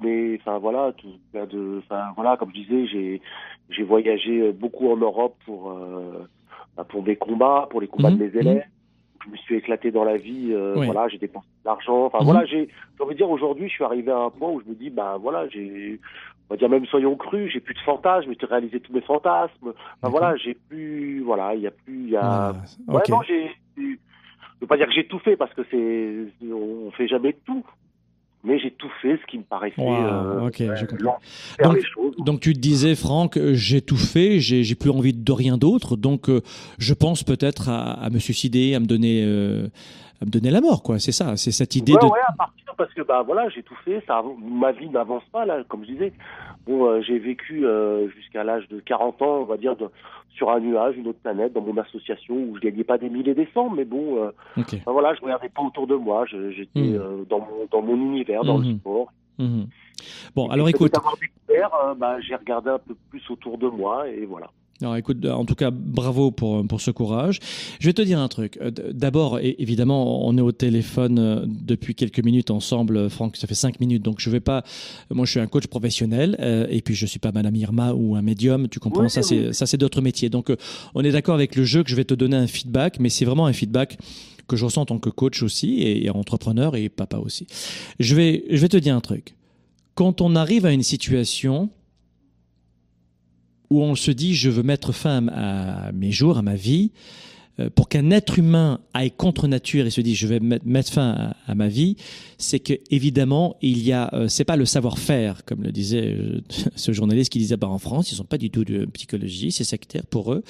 mais 0.02 0.36
enfin 0.42 0.58
voilà, 0.58 0.94
tout 0.98 1.14
plein 1.32 1.46
de, 1.46 1.82
enfin 1.86 2.06
voilà, 2.16 2.38
comme 2.38 2.50
je 2.56 2.62
disais, 2.62 2.88
j'ai, 2.88 3.22
j'ai 3.70 3.84
voyagé 3.84 4.42
euh, 4.42 4.52
beaucoup 4.52 4.90
en 4.92 4.98
Europe 4.98 5.36
pour, 5.46 5.70
euh, 5.70 6.28
bah, 6.76 6.86
pour 6.86 7.04
mes 7.04 7.18
combats, 7.18 7.68
pour 7.70 7.82
les 7.82 7.88
combats 7.88 8.10
Mhm, 8.10 8.18
de 8.18 8.24
mes 8.24 8.40
élèves. 8.40 8.64
Je 9.26 9.32
me 9.32 9.38
suis 9.38 9.56
éclaté 9.56 9.92
dans 9.92 10.04
la 10.04 10.18
vie, 10.18 10.50
euh, 10.54 10.76
voilà, 10.86 11.08
j'ai 11.10 11.18
dépensé 11.18 11.48
de 11.64 11.70
l'argent. 11.70 12.06
Enfin 12.06 12.20
Mhm. 12.20 12.26
voilà, 12.26 12.46
j'ai, 12.46 12.68
j'ai 12.98 13.04
envie 13.04 13.14
de 13.14 13.18
dire 13.18 13.30
aujourd'hui, 13.30 13.68
je 13.68 13.74
suis 13.74 13.84
arrivé 13.84 14.12
à 14.12 14.18
un 14.18 14.30
point 14.30 14.50
où 14.50 14.62
je 14.62 14.70
me 14.70 14.76
dis, 14.76 14.90
bah 14.90 15.18
voilà, 15.20 15.48
j'ai, 15.50 16.00
on 16.50 16.54
va 16.54 16.58
dire 16.58 16.70
même 16.70 16.86
soyons 16.86 17.16
crus, 17.16 17.52
j'ai 17.52 17.60
plus 17.60 17.74
de 17.74 17.80
fantasmes, 17.80 18.34
j'ai 18.40 18.46
réalisé 18.46 18.80
tous 18.80 18.94
mes 18.94 19.02
fantasmes. 19.02 19.52
Enfin 19.62 19.74
D'accord. 20.02 20.12
voilà, 20.12 20.36
j'ai 20.38 20.54
plus, 20.54 21.22
voilà, 21.22 21.54
il 21.56 21.62
y 21.62 21.68
a 21.68 21.72
plus, 21.72 22.04
il 22.06 22.10
y 22.10 22.16
a. 22.16 22.54
Ouais, 22.88 23.04
non, 23.10 23.22
j'ai. 23.24 23.52
Je 23.78 24.64
veux 24.66 24.68
pas 24.68 24.78
dire 24.78 24.88
que 24.88 24.94
j'ai 24.94 25.08
tout 25.08 25.20
fait 25.20 25.38
parce 25.38 25.54
que 25.54 25.62
c'est, 25.72 26.46
on 26.52 26.92
fait 26.92 27.08
jamais 27.08 27.34
tout, 27.46 27.64
mais 28.44 28.58
j'ai 28.60 28.72
tout 28.72 28.90
fait 29.02 29.18
ce 29.22 29.26
qui 29.30 29.38
me 29.38 29.44
paraissait. 29.44 29.82
Wow, 29.82 29.94
euh, 29.94 30.48
ok, 30.48 30.58
je 30.76 30.86
comprends. 30.86 31.04
lent, 31.04 31.18
faire 31.58 31.70
Donc- 31.70 31.78
les 31.78 31.84
choses. 31.84 32.16
Donc 32.26 32.40
tu 32.42 32.54
te 32.54 32.60
disais, 32.60 32.96
Franck, 32.96 33.38
euh, 33.38 33.54
j'ai 33.54 33.82
tout 33.82 33.96
fait, 33.98 34.40
j'ai 34.40 34.64
j'ai 34.64 34.76
plus 34.76 34.90
envie 34.90 35.14
de 35.14 35.32
rien 35.32 35.58
d'autre, 35.58 35.96
donc 35.96 36.30
euh, 36.30 36.42
je 36.78 36.94
pense 36.94 37.24
peut-être 37.24 37.70
à, 37.70 37.92
à 37.94 38.10
me 38.10 38.20
suicider, 38.20 38.76
à 38.76 38.80
me 38.80 38.86
donner, 38.86 39.24
euh, 39.24 39.68
à 40.22 40.26
me 40.26 40.30
donner 40.32 40.52
la 40.52 40.62
mort, 40.62 40.84
quoi. 40.84 41.00
C'est 41.00 41.12
ça, 41.12 41.38
c'est 41.38 41.52
cette 41.52 41.76
idée 41.76 41.94
ouais, 41.94 42.00
de. 42.00 42.06
ouais, 42.06 42.20
à 42.28 42.34
partir 42.34 42.74
parce 42.78 42.94
que 42.94 43.02
bah 43.02 43.24
voilà, 43.26 43.50
j'ai 43.50 43.64
tout 43.64 43.76
fait. 43.86 44.02
Ça, 44.08 44.22
ma 44.42 44.72
vie 44.72 44.90
n'avance 44.90 45.24
pas 45.32 45.46
là, 45.46 45.64
comme 45.68 45.84
je 45.86 45.92
disais. 45.92 46.14
Bon, 46.66 46.86
euh, 46.86 47.02
j'ai 47.02 47.20
vécu 47.20 47.66
euh, 47.66 48.10
jusqu'à 48.10 48.44
l'âge 48.44 48.68
de 48.70 48.80
40 48.80 49.22
ans, 49.22 49.38
on 49.42 49.46
va 49.46 49.58
dire, 49.58 49.76
de, 49.76 49.88
sur 50.36 50.50
un 50.50 50.60
nuage, 50.60 50.96
une 50.98 51.08
autre 51.08 51.20
planète, 51.20 51.54
dans 51.54 51.62
mon 51.62 51.78
association 51.78 52.36
où 52.36 52.56
je 52.56 52.62
gagnais 52.62 52.84
pas 52.84 52.98
des 52.98 53.10
milliers 53.10 53.34
des 53.34 53.48
cents, 53.54 53.70
mais 53.70 53.86
bon, 53.86 54.24
euh, 54.24 54.32
Ok. 54.58 54.76
enfin, 54.76 54.92
voilà, 54.92 55.14
je 55.16 55.22
regardais 55.22 55.50
pas 55.50 55.62
autour 55.62 55.88
de 55.88 55.96
moi. 55.96 56.26
J'étais 56.28 56.80
Mhm. 56.80 56.96
euh, 56.96 57.24
dans 57.30 57.40
mon 57.40 57.66
dans 57.72 57.82
mon 57.82 57.96
univers, 57.96 58.44
dans 58.44 58.58
le 58.60 58.76
sport. 58.78 59.12
Mhm. 59.38 59.68
Bon, 60.36 60.50
Et 60.50 60.54
alors 60.54 60.70
écoute, 60.70 60.96
avoir 60.98 61.16
découvert, 61.18 61.96
bah, 61.98 62.20
j'ai 62.22 62.36
regardé 62.36 62.70
un 62.70 62.80
peu 62.80 62.96
plus 63.10 63.22
autour 63.30 63.58
de 63.58 63.68
moi 63.68 64.08
et 64.08 64.26
voilà. 64.26 64.50
Alors 64.82 64.96
écoute, 64.96 65.26
en 65.26 65.44
tout 65.44 65.56
cas, 65.56 65.72
bravo 65.72 66.32
pour 66.32 66.66
pour 66.66 66.80
ce 66.80 66.90
courage. 66.92 67.40
Je 67.80 67.88
vais 67.88 67.94
te 67.94 68.02
dire 68.02 68.18
un 68.20 68.30
truc. 68.30 68.58
Euh, 68.62 68.72
D'abord, 68.94 69.40
évidemment, 69.40 70.26
on 70.26 70.38
est 70.38 70.42
au 70.42 70.54
téléphone 70.54 71.20
euh, 71.20 71.46
depuis 71.46 71.96
quelques 71.96 72.24
minutes 72.24 72.50
ensemble, 72.50 73.10
Franck. 73.10 73.36
Ça 73.36 73.46
fait 73.46 73.56
cinq 73.56 73.80
minutes, 73.82 74.04
donc 74.04 74.20
je 74.22 74.30
vais 74.30 74.40
pas. 74.40 74.64
Moi, 75.12 75.26
je 75.26 75.32
suis 75.32 75.40
un 75.42 75.48
coach 75.48 75.68
professionnel, 75.68 76.38
euh, 76.40 76.66
et 76.70 76.82
puis 76.82 76.96
je 76.96 77.06
suis 77.06 77.20
pas 77.20 77.32
Madame 77.34 77.56
Irma 77.58 77.94
ou 77.94 78.16
un 78.16 78.22
médium. 78.22 78.70
Tu 78.70 78.80
comprends 78.80 79.04
Oui, 79.04 79.10
Ça, 79.10 79.20
oui. 79.20 79.26
c'est 79.28 79.54
ça, 79.54 79.66
c'est 79.66 79.78
d'autres 79.78 80.02
métiers. 80.02 80.30
Donc, 80.30 80.50
euh, 80.50 80.56
on 80.96 81.04
est 81.04 81.12
d'accord 81.12 81.36
avec 81.36 81.58
le 81.58 81.66
jeu 81.66 81.84
que 81.84 81.90
je 81.90 81.96
vais 81.96 82.06
te 82.06 82.14
donner 82.14 82.38
un 82.38 82.48
feedback, 82.48 83.00
mais 83.00 83.10
c'est 83.10 83.26
vraiment 83.26 83.48
un 83.48 83.54
feedback 83.54 83.98
que 84.48 84.56
je 84.56 84.64
ressens 84.66 84.82
en 84.84 84.86
tant 84.86 84.98
que 85.00 85.10
coach 85.10 85.44
aussi 85.44 85.76
et, 85.82 86.06
et 86.06 86.10
entrepreneur 86.10 86.76
et 86.78 86.88
papa 86.90 87.18
aussi. 87.18 87.48
Je 88.00 88.16
vais 88.16 88.46
je 88.50 88.58
vais 88.58 88.70
te 88.70 88.78
dire 88.78 88.96
un 88.96 89.02
truc. 89.02 89.36
Quand 89.96 90.22
on 90.22 90.36
arrive 90.38 90.66
à 90.66 90.72
une 90.72 90.84
situation 90.84 91.70
où 93.70 93.82
on 93.84 93.96
se 93.96 94.12
dit 94.12 94.36
je 94.36 94.50
veux 94.50 94.64
mettre 94.64 94.92
fin 94.94 95.28
à, 95.30 95.92
mes 95.92 96.12
jours, 96.12 96.38
à 96.38 96.42
ma 96.42 96.56
vie, 96.56 96.92
euh, 97.60 97.70
pour 97.74 97.90
qu'un 97.90 98.10
être 98.12 98.40
humain 98.40 98.80
aille 98.94 99.12
contre 99.12 99.48
nature 99.48 99.86
et 99.86 99.90
se 99.90 100.02
dise 100.02 100.16
je 100.16 100.28
vais 100.28 100.40
met- 100.40 100.60
mettre 100.66 100.92
fin 100.92 101.34
à, 101.46 101.56
ma 101.56 101.68
vie, 101.68 101.96
c'est 102.38 102.60
que 102.60 102.74
évidemment 102.90 103.58
il 103.62 103.80
y 103.84 103.92
a, 103.92 104.10
euh, 104.14 104.28
c'est 104.28 104.46
pas 104.46 104.56
le 104.56 104.66
savoir-faire 104.66 105.44
comme 105.46 105.64
le 105.64 105.72
disait 105.72 106.16
euh, 106.18 106.42
ce 106.76 106.92
journaliste 106.94 107.32
qui 107.32 107.40
disait 107.40 107.58
bah 107.58 107.68
en 107.68 107.80
France 107.80 108.12
ils 108.12 108.16
sont 108.16 108.24
pas 108.24 108.38
du 108.38 108.50
tout 108.50 108.64
de 108.64 108.86
psychologie, 108.86 109.52
c'est 109.52 109.64
sectaire 109.66 110.06
pour 110.06 110.34
eux. 110.34 110.44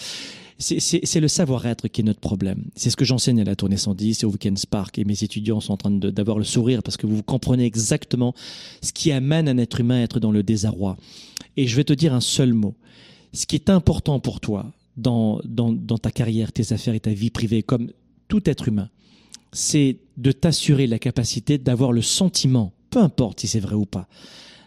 C'est- 0.61 1.19
le 1.21 1.27
savoir-être 1.29 1.87
qui 1.87 2.01
est 2.01 2.03
notre 2.03 2.19
problème. 2.19 2.65
C'est 2.75 2.89
ce 2.89 2.97
que 2.97 3.05
j'enseigne 3.05 3.39
à 3.39 3.43
la 3.45 3.55
tournée 3.55 3.77
110 3.77 4.23
et 4.23 4.25
au 4.25 4.29
Weekend 4.29 4.57
Spark 4.57 4.99
et 4.99 5.05
mes 5.05 5.23
étudiants 5.23 5.61
sont 5.61 5.71
en 5.73 5.77
train 5.77 5.91
d'avoir 5.91 6.37
le 6.37 6.43
sourire 6.43 6.83
parce 6.83 6.97
que 6.97 7.07
vous 7.07 7.23
comprenez 7.23 7.63
exactement 7.65 8.33
ce 8.81 8.91
qui 8.91 9.13
amène 9.13 9.47
un 9.47 9.57
être 9.57 9.79
humain 9.79 9.99
à 9.99 10.03
être 10.03 10.19
dans 10.19 10.31
le 10.33 10.43
désarroi. 10.43 10.97
Et 11.55 11.65
je 11.65 11.75
vais 11.77 11.85
te 11.85 11.93
dire 11.93 12.13
un 12.13 12.19
seul 12.19 12.53
mot. 12.53 12.75
Ce 13.33 13.45
qui 13.45 13.55
est 13.55 13.69
important 13.69 14.19
pour 14.19 14.39
toi 14.39 14.71
dans, 14.97 15.41
ta 16.01 16.11
carrière, 16.11 16.51
tes 16.51 16.73
affaires 16.73 16.93
et 16.93 16.99
ta 16.99 17.13
vie 17.13 17.29
privée, 17.29 17.63
comme 17.63 17.91
tout 18.27 18.49
être 18.49 18.67
humain, 18.67 18.89
c'est 19.53 19.97
de 20.17 20.31
t'assurer 20.31 20.87
la 20.87 20.99
capacité 20.99 21.57
d'avoir 21.57 21.91
le 21.91 22.01
sentiment, 22.01 22.73
peu 22.89 22.99
importe 22.99 23.41
si 23.41 23.47
c'est 23.47 23.59
vrai 23.59 23.75
ou 23.75 23.85
pas, 23.85 24.07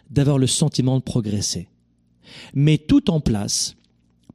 d'avoir 0.09 0.37
le 0.37 0.47
sentiment 0.47 0.97
de 0.97 1.03
progresser. 1.03 1.67
Mais 2.53 2.77
tout 2.77 3.09
en 3.09 3.19
place 3.19 3.75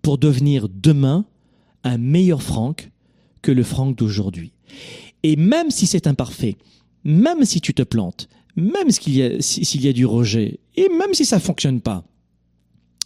pour 0.03 0.19
devenir 0.19 0.69
demain 0.69 1.25
un 1.85 1.99
meilleur 1.99 2.43
Franck 2.43 2.91
que 3.43 3.53
le 3.53 3.62
Franck 3.62 3.97
d'aujourd'hui. 3.97 4.53
Et 5.23 5.37
même 5.37 5.71
si 5.71 5.87
c'est 5.87 6.07
imparfait, 6.07 6.57
même 7.05 7.45
si 7.45 7.61
tu 7.61 7.75
te 7.75 7.83
plantes, 7.83 8.29
même 8.57 8.91
s'il 8.91 9.14
y 9.14 9.23
a, 9.23 9.31
y 9.31 9.88
a 9.88 9.93
du 9.93 10.07
rejet, 10.07 10.61
et 10.77 10.88
même 10.88 11.14
si 11.14 11.25
ça 11.25 11.41
fonctionne 11.41 11.81
pas, 11.81 12.05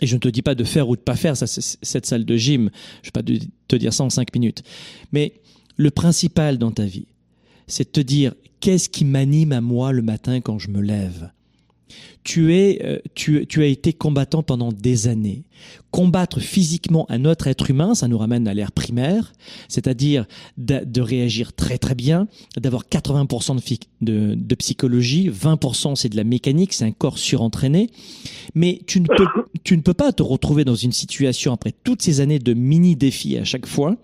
et 0.03 0.07
je 0.07 0.17
ne 0.17 0.21
te 0.21 0.29
dis 0.29 0.43
pas 0.43 0.55
de 0.55 0.65
faire 0.65 0.88
ou 0.88 0.97
de 0.97 1.01
pas 1.01 1.17
faire 1.17 1.35
cette 1.37 2.07
salle 2.07 2.25
de 2.25 2.37
gym, 2.37 2.71
je 3.03 3.09
vais 3.09 3.12
pas 3.12 3.23
te 3.23 3.77
dire 3.77 3.95
ça 3.95 4.05
en 4.05 4.11
cinq 4.11 4.35
minutes, 4.35 4.62
mais 5.12 5.33
le 5.77 5.91
principal 5.91 6.59
dans 6.59 6.73
ta 6.73 6.85
vie, 6.85 7.07
c'est 7.69 7.85
de 7.85 7.91
te 7.91 8.01
dire 8.01 8.35
qu'est-ce 8.61 8.88
qui 8.88 9.05
m'anime 9.05 9.53
à 9.53 9.61
moi 9.61 9.93
le 9.93 10.03
matin 10.03 10.41
quand 10.41 10.59
je 10.59 10.69
me 10.71 10.83
lève? 10.83 11.31
Tu 12.24 12.55
es, 12.55 12.81
euh, 12.85 12.98
tu, 13.14 13.62
as 13.62 13.66
été 13.66 13.92
combattant 13.92 14.42
pendant 14.42 14.70
des 14.72 15.09
années. 15.09 15.42
Combattre 15.90 16.40
physiquement 16.40 17.07
un 17.11 17.24
autre 17.24 17.48
être 17.48 17.70
humain, 17.70 17.94
ça 17.94 18.09
nous 18.09 18.18
ramène 18.18 18.46
à 18.46 18.55
l'ère 18.55 18.72
primaire, 18.72 19.33
c'est-à-dire 19.68 20.26
de, 20.57 21.00
réagir 21.00 21.52
très 21.52 21.78
très 21.78 21.94
bien, 21.94 22.28
d'avoir 22.57 22.85
80% 22.85 23.78
de, 24.00 24.55
psychologie, 24.55 25.31
20% 25.31 25.96
c'est 25.96 26.09
de 26.09 26.16
la 26.16 26.24
mécanique, 26.24 26.72
c'est 26.72 26.85
un 26.85 26.92
corps 26.92 27.18
surentraîné. 27.18 27.90
Mais 28.55 28.81
tu 28.87 29.00
ne, 29.00 29.07
peux, 29.07 29.26
tu 29.64 29.76
ne 29.76 29.83
peux 29.83 29.94
pas 29.94 30.12
te 30.12 30.22
retrouver 30.22 30.64
dans 30.64 30.76
une 30.76 30.92
situation 30.92 31.52
après 31.52 31.72
toutes 31.85 32.02
ces 32.02 32.20
années 32.20 32.38
de 32.38 32.55
mini 32.55 32.96
défis 32.96 33.37
à 33.37 33.44
chaque 33.44 33.66
fois 33.66 33.96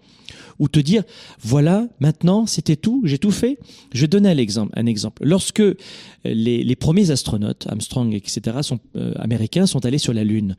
ou 0.59 0.69
te 0.69 0.81
dire 0.81 1.03
voilà 1.41 1.87
maintenant 2.01 2.47
c'était 2.47 2.77
tout 2.77 3.03
j'ai 3.05 3.19
tout 3.19 3.31
fait. 3.31 3.59
Je 3.93 4.03
vais 4.03 4.09
donner 4.09 4.31
un 4.31 4.37
exemple 4.37 4.73
un 4.77 4.87
exemple. 4.87 5.23
Lorsque 5.25 5.63
les, 6.25 6.65
les 6.65 6.77
premiers 6.77 7.11
astronautes 7.11 7.67
Armstrong 7.69 8.15
etc 8.15 8.59
sont 8.63 8.79
euh, 8.97 9.13
américains 9.17 9.67
sont 9.67 9.85
allés 9.87 9.99
sur 9.99 10.13
la 10.13 10.25
lune 10.25 10.57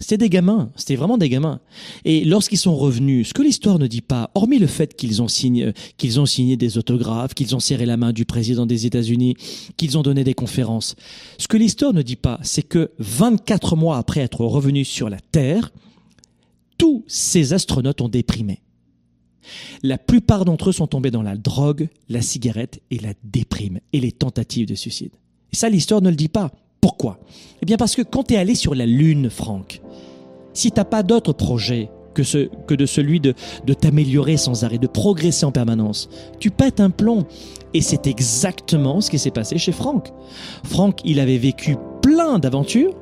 c'était 0.00 0.18
des 0.18 0.30
gamins 0.30 0.70
c'était 0.76 0.96
vraiment 0.96 1.18
des 1.18 1.28
gamins. 1.28 1.60
Et 2.04 2.24
lorsqu'ils 2.24 2.58
sont 2.58 2.76
revenus 2.76 3.28
ce 3.28 3.34
que 3.34 3.42
l'histoire 3.42 3.78
ne 3.78 3.86
dit 3.86 4.00
pas 4.00 4.30
hormis 4.34 4.58
le 4.58 4.66
fait 4.66 4.94
qu'ils 4.96 5.22
ont 5.22 5.28
signé 5.28 5.72
qu'ils 5.96 6.20
ont 6.20 6.26
signé 6.26 6.56
des 6.56 6.78
autographes 6.78 7.34
qu'ils 7.34 7.54
ont 7.54 7.60
serré 7.60 7.86
la 7.86 7.96
main 7.96 8.12
du 8.12 8.24
président 8.24 8.66
des 8.66 8.86
États-Unis 8.86 9.36
qu'ils 9.76 9.98
ont 9.98 10.02
donné 10.02 10.24
des 10.24 10.34
conférences 10.34 10.96
ce 11.38 11.48
que 11.48 11.56
l'histoire 11.56 11.92
ne 11.92 12.02
dit 12.02 12.16
pas 12.16 12.38
c'est 12.42 12.62
que 12.62 12.90
24 12.98 13.76
mois 13.76 13.98
après 13.98 14.20
être 14.20 14.44
revenus 14.44 14.88
sur 14.88 15.08
la 15.08 15.18
Terre 15.20 15.72
tous 16.78 17.04
ces 17.06 17.52
astronautes 17.52 18.00
ont 18.00 18.08
déprimé 18.08 18.60
la 19.82 19.98
plupart 19.98 20.44
d'entre 20.44 20.70
eux 20.70 20.72
sont 20.72 20.86
tombés 20.86 21.10
dans 21.10 21.22
la 21.22 21.36
drogue, 21.36 21.88
la 22.08 22.22
cigarette 22.22 22.80
et 22.90 22.98
la 22.98 23.14
déprime 23.24 23.80
et 23.92 24.00
les 24.00 24.12
tentatives 24.12 24.66
de 24.66 24.74
suicide. 24.74 25.12
Et 25.52 25.56
ça, 25.56 25.68
l'histoire 25.68 26.02
ne 26.02 26.10
le 26.10 26.16
dit 26.16 26.28
pas. 26.28 26.50
Pourquoi? 26.80 27.20
Eh 27.60 27.66
bien 27.66 27.76
parce 27.76 27.94
que 27.94 28.02
quand 28.02 28.24
tu 28.24 28.34
es 28.34 28.36
allé 28.36 28.54
sur 28.54 28.74
la 28.74 28.86
Lune, 28.86 29.30
Franck, 29.30 29.80
si 30.52 30.72
t'as 30.72 30.84
pas 30.84 31.02
d'autre 31.02 31.32
projet 31.32 31.90
que, 32.14 32.74
de 32.74 32.86
celui 32.86 33.20
de, 33.20 33.34
de 33.64 33.72
t'améliorer 33.74 34.36
sans 34.36 34.64
arrêt, 34.64 34.78
de 34.78 34.86
progresser 34.86 35.46
en 35.46 35.52
permanence, 35.52 36.08
tu 36.40 36.50
pètes 36.50 36.80
un 36.80 36.90
plomb. 36.90 37.26
Et 37.74 37.80
c'est 37.80 38.06
exactement 38.06 39.00
ce 39.00 39.10
qui 39.10 39.18
s'est 39.18 39.30
passé 39.30 39.58
chez 39.58 39.72
Franck. 39.72 40.08
Franck, 40.64 41.00
il 41.04 41.20
avait 41.20 41.38
vécu 41.38 41.76
plein 42.02 42.38
d'aventures, 42.38 42.94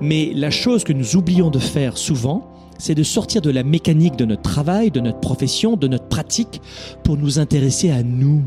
mais 0.00 0.32
la 0.34 0.50
chose 0.50 0.84
que 0.84 0.92
nous 0.92 1.16
oublions 1.16 1.50
de 1.50 1.58
faire 1.58 1.96
souvent, 1.96 2.50
c'est 2.80 2.94
de 2.94 3.02
sortir 3.02 3.40
de 3.40 3.50
la 3.50 3.62
mécanique 3.62 4.16
de 4.16 4.24
notre 4.24 4.42
travail, 4.42 4.90
de 4.90 5.00
notre 5.00 5.20
profession, 5.20 5.76
de 5.76 5.86
notre 5.86 6.08
pratique, 6.08 6.60
pour 7.04 7.16
nous 7.16 7.38
intéresser 7.38 7.90
à 7.90 8.02
nous. 8.02 8.42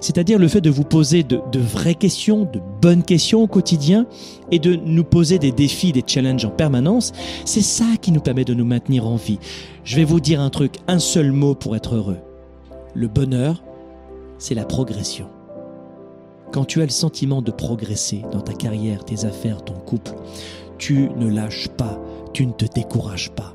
C'est-à-dire 0.00 0.38
le 0.38 0.48
fait 0.48 0.60
de 0.60 0.70
vous 0.70 0.84
poser 0.84 1.22
de, 1.22 1.40
vraies 1.54 1.94
questions, 1.94 2.44
de 2.44 2.60
bonnes 2.80 3.02
questions 3.02 3.42
au 3.42 3.46
quotidien, 3.46 4.06
et 4.50 4.58
de 4.58 4.74
nous 4.74 5.04
poser 5.04 5.38
des 5.38 5.52
défis, 5.52 5.92
des 5.92 6.04
challenges 6.06 6.44
en 6.44 6.50
permanence, 6.50 7.12
c'est 7.44 7.62
ça 7.62 7.86
qui 8.00 8.12
nous 8.12 8.20
permet 8.20 8.44
de 8.44 8.54
nous 8.54 8.66
maintenir 8.66 9.06
en 9.06 9.16
vie. 9.16 9.38
Je 9.84 9.96
vais 9.96 10.04
vous 10.04 10.20
dire 10.20 10.40
un 10.40 10.50
truc, 10.50 10.76
un 10.88 10.98
seul 10.98 11.32
mot 11.32 11.54
pour 11.54 11.74
être 11.76 11.94
heureux. 11.94 12.18
Le 12.94 13.08
bonheur, 13.08 13.62
c'est 14.38 14.54
la 14.54 14.64
progression. 14.64 15.26
Quand 16.52 16.66
tu 16.66 16.82
as 16.82 16.84
le 16.84 16.90
sentiment 16.90 17.40
de 17.40 17.50
progresser 17.50 18.22
dans 18.30 18.42
ta 18.42 18.52
carrière, 18.52 19.06
tes 19.06 19.24
affaires, 19.24 19.64
ton 19.64 19.72
couple, 19.72 20.12
tu 20.76 21.08
ne 21.16 21.26
lâches 21.26 21.68
pas, 21.68 21.98
tu 22.34 22.46
ne 22.46 22.52
te 22.52 22.66
décourages 22.66 23.30
pas. 23.30 23.54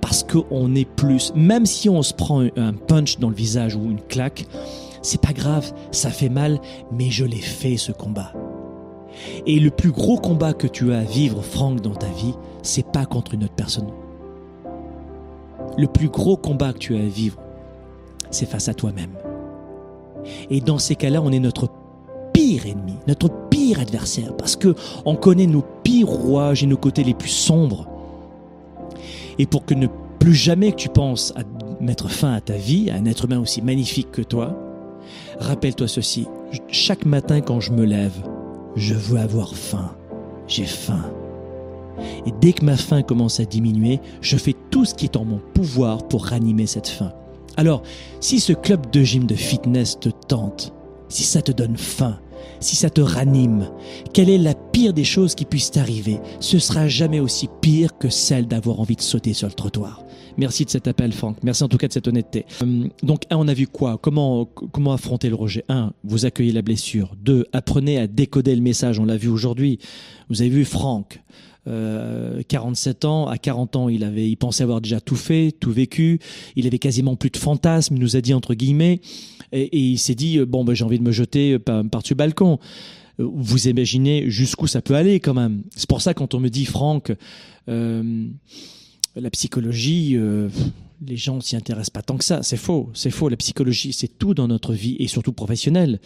Parce 0.00 0.24
qu'on 0.24 0.74
est 0.74 0.88
plus, 0.88 1.32
même 1.34 1.66
si 1.66 1.90
on 1.90 2.02
se 2.02 2.14
prend 2.14 2.40
un 2.40 2.72
punch 2.72 3.18
dans 3.18 3.28
le 3.28 3.34
visage 3.34 3.76
ou 3.76 3.84
une 3.84 4.00
claque, 4.00 4.46
c'est 5.02 5.20
pas 5.20 5.34
grave, 5.34 5.70
ça 5.92 6.08
fait 6.08 6.30
mal, 6.30 6.58
mais 6.90 7.10
je 7.10 7.26
l'ai 7.26 7.36
fait 7.36 7.76
ce 7.76 7.92
combat. 7.92 8.32
Et 9.46 9.60
le 9.60 9.70
plus 9.70 9.90
gros 9.90 10.16
combat 10.16 10.54
que 10.54 10.66
tu 10.66 10.92
as 10.94 11.00
à 11.00 11.04
vivre, 11.04 11.42
Franck, 11.42 11.82
dans 11.82 11.94
ta 11.94 12.08
vie, 12.08 12.34
c'est 12.62 12.86
pas 12.86 13.04
contre 13.04 13.34
une 13.34 13.44
autre 13.44 13.54
personne. 13.54 13.88
Le 15.76 15.86
plus 15.86 16.08
gros 16.08 16.38
combat 16.38 16.72
que 16.72 16.78
tu 16.78 16.96
as 16.96 17.00
à 17.00 17.06
vivre, 17.06 17.38
c'est 18.30 18.46
face 18.46 18.68
à 18.68 18.74
toi-même. 18.74 19.12
Et 20.48 20.60
dans 20.60 20.78
ces 20.78 20.96
cas-là, 20.96 21.20
on 21.22 21.30
est 21.32 21.38
notre 21.38 21.68
ennemi, 22.56 22.94
notre 23.06 23.30
pire 23.48 23.80
adversaire, 23.80 24.36
parce 24.36 24.56
que 24.56 24.74
on 25.04 25.16
connaît 25.16 25.46
nos 25.46 25.64
pires 25.82 26.08
rouages 26.08 26.62
et 26.62 26.66
nos 26.66 26.76
côtés 26.76 27.04
les 27.04 27.14
plus 27.14 27.28
sombres. 27.28 27.86
Et 29.38 29.46
pour 29.46 29.64
que 29.64 29.74
ne 29.74 29.86
plus 30.18 30.34
jamais 30.34 30.72
que 30.72 30.76
tu 30.76 30.88
penses 30.88 31.32
à 31.36 31.42
mettre 31.80 32.10
fin 32.10 32.32
à 32.32 32.40
ta 32.40 32.54
vie, 32.54 32.90
à 32.90 32.94
un 32.94 33.04
être 33.04 33.26
humain 33.26 33.38
aussi 33.38 33.62
magnifique 33.62 34.10
que 34.10 34.22
toi, 34.22 34.56
rappelle-toi 35.38 35.88
ceci, 35.88 36.26
chaque 36.68 37.06
matin 37.06 37.40
quand 37.40 37.60
je 37.60 37.72
me 37.72 37.84
lève, 37.84 38.16
je 38.74 38.94
veux 38.94 39.18
avoir 39.18 39.54
faim, 39.54 39.94
j'ai 40.46 40.64
faim. 40.64 41.04
Et 42.26 42.32
dès 42.40 42.52
que 42.52 42.64
ma 42.64 42.76
faim 42.76 43.02
commence 43.02 43.40
à 43.40 43.44
diminuer, 43.44 44.00
je 44.20 44.36
fais 44.36 44.54
tout 44.70 44.84
ce 44.84 44.94
qui 44.94 45.04
est 45.06 45.16
en 45.16 45.24
mon 45.24 45.40
pouvoir 45.54 46.06
pour 46.06 46.26
ranimer 46.26 46.66
cette 46.66 46.88
faim. 46.88 47.12
Alors, 47.56 47.82
si 48.20 48.38
ce 48.38 48.52
club 48.52 48.90
de 48.90 49.02
gym 49.02 49.26
de 49.26 49.34
fitness 49.34 49.98
te 49.98 50.08
tente, 50.08 50.72
si 51.08 51.24
ça 51.24 51.42
te 51.42 51.50
donne 51.50 51.76
faim, 51.76 52.18
si 52.60 52.76
ça 52.76 52.90
te 52.90 53.00
ranime, 53.00 53.70
quelle 54.12 54.30
est 54.30 54.38
la 54.38 54.54
pire 54.54 54.92
des 54.92 55.04
choses 55.04 55.34
qui 55.34 55.44
puissent 55.44 55.70
t'arriver? 55.70 56.20
Ce 56.40 56.58
sera 56.58 56.88
jamais 56.88 57.20
aussi 57.20 57.48
pire 57.60 57.98
que 57.98 58.08
celle 58.08 58.46
d'avoir 58.46 58.80
envie 58.80 58.96
de 58.96 59.02
sauter 59.02 59.32
sur 59.32 59.48
le 59.48 59.54
trottoir. 59.54 60.02
Merci 60.38 60.64
de 60.64 60.70
cet 60.70 60.86
appel, 60.86 61.12
Franck. 61.12 61.38
Merci 61.42 61.64
en 61.64 61.68
tout 61.68 61.78
cas 61.78 61.88
de 61.88 61.92
cette 61.92 62.06
honnêteté. 62.06 62.46
Euh, 62.62 62.86
donc, 63.02 63.22
un, 63.30 63.36
on 63.38 63.48
a 63.48 63.54
vu 63.54 63.66
quoi? 63.66 63.98
Comment 64.00 64.44
comment 64.44 64.92
affronter 64.92 65.28
le 65.28 65.34
rejet? 65.34 65.64
Un, 65.68 65.92
vous 66.04 66.26
accueillez 66.26 66.52
la 66.52 66.62
blessure. 66.62 67.16
Deux, 67.20 67.46
apprenez 67.52 67.98
à 67.98 68.06
décoder 68.06 68.54
le 68.54 68.62
message. 68.62 69.00
On 69.00 69.04
l'a 69.04 69.16
vu 69.16 69.28
aujourd'hui. 69.28 69.80
Vous 70.28 70.40
avez 70.40 70.50
vu 70.50 70.64
Franck. 70.64 71.20
Euh, 71.66 72.40
47 72.48 73.04
ans, 73.04 73.26
à 73.26 73.36
40 73.36 73.76
ans, 73.76 73.88
il 73.88 74.04
avait, 74.04 74.28
il 74.28 74.36
pensait 74.36 74.62
avoir 74.62 74.80
déjà 74.80 75.00
tout 75.00 75.16
fait, 75.16 75.52
tout 75.58 75.72
vécu. 75.72 76.18
Il 76.56 76.66
avait 76.66 76.78
quasiment 76.78 77.16
plus 77.16 77.30
de 77.30 77.36
fantasmes. 77.36 77.96
Il 77.96 78.00
nous 78.00 78.16
a 78.16 78.20
dit 78.20 78.32
entre 78.32 78.54
guillemets, 78.54 79.00
et, 79.52 79.78
il 79.78 79.98
s'est 79.98 80.14
dit 80.14 80.38
bon, 80.40 80.64
ben, 80.64 80.74
j'ai 80.74 80.84
envie 80.84 80.98
de 80.98 81.04
me 81.04 81.12
jeter 81.12 81.58
par, 81.58 81.84
par-dessus 81.88 82.14
balcon. 82.14 82.58
Euh, 83.20 83.28
vous 83.32 83.68
imaginez 83.68 84.30
jusqu'où 84.30 84.66
ça 84.66 84.82
peut 84.82 84.94
aller 84.94 85.20
quand 85.20 85.34
même. 85.34 85.62
C'est 85.76 85.88
pour 85.88 86.00
ça 86.00 86.14
quand 86.14 86.34
on 86.34 86.40
me 86.40 86.48
dit 86.48 86.64
Franck, 86.64 87.12
euh, 87.68 88.26
la 89.16 89.30
psychologie, 89.30 90.16
euh, 90.16 90.48
les 91.04 91.16
gens 91.16 91.40
s'y 91.40 91.56
intéressent 91.56 91.90
pas 91.90 92.02
tant 92.02 92.16
que 92.16 92.24
ça. 92.24 92.42
C'est 92.42 92.56
faux, 92.56 92.90
c'est 92.94 93.10
faux. 93.10 93.28
La 93.28 93.36
psychologie, 93.36 93.92
c'est 93.92 94.18
tout 94.18 94.34
dans 94.34 94.48
notre 94.48 94.72
vie 94.72 94.96
et 94.98 95.08
surtout 95.08 95.32
professionnelle. 95.32 96.00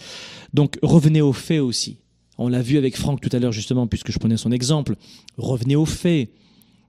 Donc 0.55 0.79
revenez 0.83 1.21
aux 1.21 1.33
faits 1.33 1.61
aussi. 1.61 1.99
On 2.39 2.49
l'a 2.49 2.63
vu 2.63 2.79
avec 2.79 2.97
Franck 2.97 3.21
tout 3.21 3.29
à 3.33 3.39
l'heure 3.39 3.53
justement, 3.53 3.87
puisque 3.87 4.11
je 4.11 4.19
prenais 4.19 4.37
son 4.37 4.53
exemple. 4.53 4.97
Revenez 5.37 5.77
aux 5.77 5.87
faits. 5.87 6.31